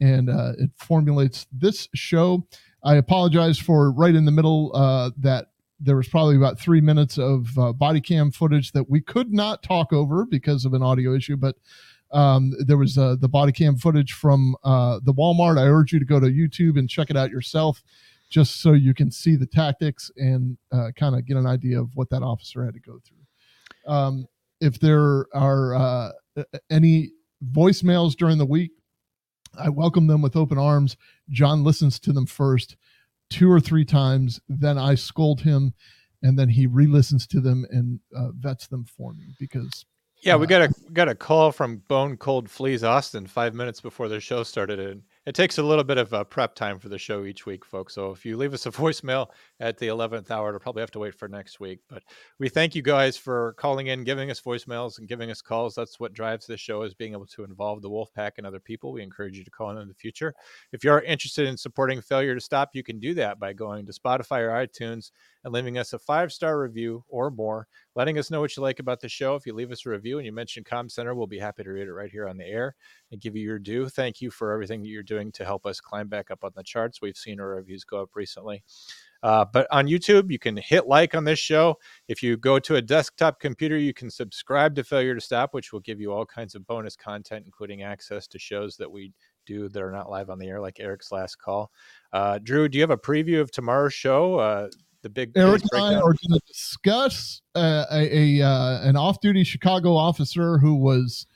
[0.00, 2.46] and uh, it formulates this show.
[2.82, 5.46] I apologize for right in the middle uh, that
[5.80, 9.62] there was probably about three minutes of uh, body cam footage that we could not
[9.62, 11.56] talk over because of an audio issue, but
[12.10, 15.58] um, there was uh, the body cam footage from uh, the Walmart.
[15.58, 17.82] I urge you to go to YouTube and check it out yourself
[18.30, 21.90] just so you can see the tactics and uh, kind of get an idea of
[21.94, 23.92] what that officer had to go through.
[23.92, 24.26] Um,
[24.64, 26.10] if there are uh,
[26.70, 27.12] any
[27.52, 28.72] voicemails during the week,
[29.58, 30.96] I welcome them with open arms.
[31.30, 32.76] John listens to them first,
[33.28, 34.40] two or three times.
[34.48, 35.74] Then I scold him,
[36.22, 39.84] and then he re-listens to them and uh, vets them for me because
[40.22, 44.08] Yeah, we got a got a call from Bone Cold Fleas Austin five minutes before
[44.08, 46.98] the show started, and it takes a little bit of uh, prep time for the
[46.98, 47.94] show each week, folks.
[47.94, 49.28] So if you leave us a voicemail
[49.60, 51.80] at the eleventh hour, it'll probably have to wait for next week.
[51.88, 52.02] But
[52.38, 55.74] we thank you guys for calling in, giving us voicemails, and giving us calls.
[55.74, 58.92] That's what drives this show is being able to involve the Wolfpack and other people.
[58.92, 60.34] We encourage you to call in in the future.
[60.72, 63.86] If you are interested in supporting Failure to Stop, you can do that by going
[63.86, 65.10] to Spotify or iTunes
[65.44, 68.80] and leaving us a five star review or more, letting us know what you like
[68.80, 69.34] about the show.
[69.34, 71.70] If you leave us a review and you mention Com Center, we'll be happy to
[71.70, 72.74] read it right here on the air
[73.12, 73.88] and give you your due.
[73.88, 76.64] Thank you for everything that you're doing to help us climb back up on the
[76.64, 77.00] charts.
[77.00, 78.64] We've seen our reviews go up recently.
[79.22, 81.78] Uh, but on YouTube, you can hit like on this show.
[82.08, 85.72] If you go to a desktop computer, you can subscribe to Failure to Stop, which
[85.72, 89.12] will give you all kinds of bonus content, including access to shows that we
[89.46, 91.70] do that are not live on the air, like Eric's last call.
[92.12, 94.38] Uh, Drew, do you have a preview of tomorrow's show?
[94.38, 94.68] Uh,
[95.04, 99.44] the big Eric and I are going to discuss uh, a, a uh, an off-duty
[99.44, 101.26] Chicago officer who was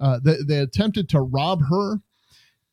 [0.00, 2.00] uh, they, they attempted to rob her,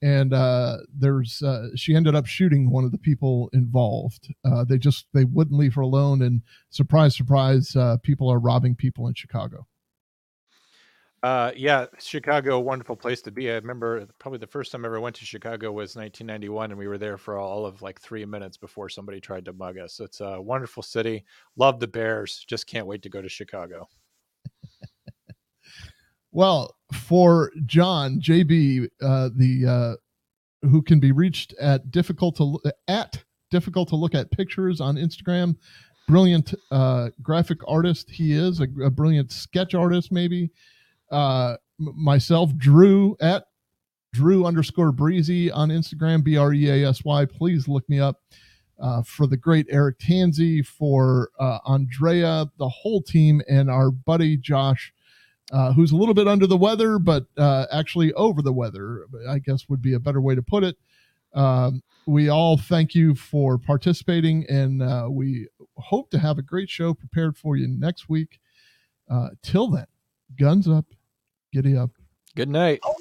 [0.02, 4.34] and uh, there's uh, she ended up shooting one of the people involved.
[4.44, 8.76] Uh, they just they wouldn't leave her alone, and surprise, surprise, uh, people are robbing
[8.76, 9.68] people in Chicago.
[11.26, 13.50] Uh, yeah, Chicago, wonderful place to be.
[13.50, 16.88] I remember probably the first time I ever went to Chicago was 1991, and we
[16.88, 20.00] were there for all of like three minutes before somebody tried to mug us.
[20.00, 21.26] It's a wonderful city.
[21.56, 22.46] Love the Bears.
[22.48, 23.90] Just can't wait to go to Chicago.
[26.32, 33.24] Well, for John JB, uh, the uh, who can be reached at difficult to at
[33.50, 35.56] difficult to look at pictures on Instagram.
[36.10, 40.52] Brilliant uh, graphic artist he is, a, a brilliant sketch artist maybe.
[41.12, 43.46] Uh, myself, Drew at
[44.14, 47.26] Drew underscore Breasy on Instagram, B R E A S Y.
[47.26, 48.22] Please look me up.
[48.78, 54.36] Uh, for the great Eric Tanzi, for uh, Andrea, the whole team, and our buddy
[54.36, 54.94] Josh
[55.52, 59.40] uh, who's a little bit under the weather, but uh, actually over the weather, I
[59.40, 60.76] guess would be a better way to put it.
[61.34, 66.70] Um, we all thank you for participating, and uh, we hope to have a great
[66.70, 68.40] show prepared for you next week.
[69.10, 69.86] Uh, till then,
[70.40, 70.86] guns up,
[71.56, 71.90] Giddy up.
[72.36, 72.82] Good night.
[72.84, 72.96] Oh.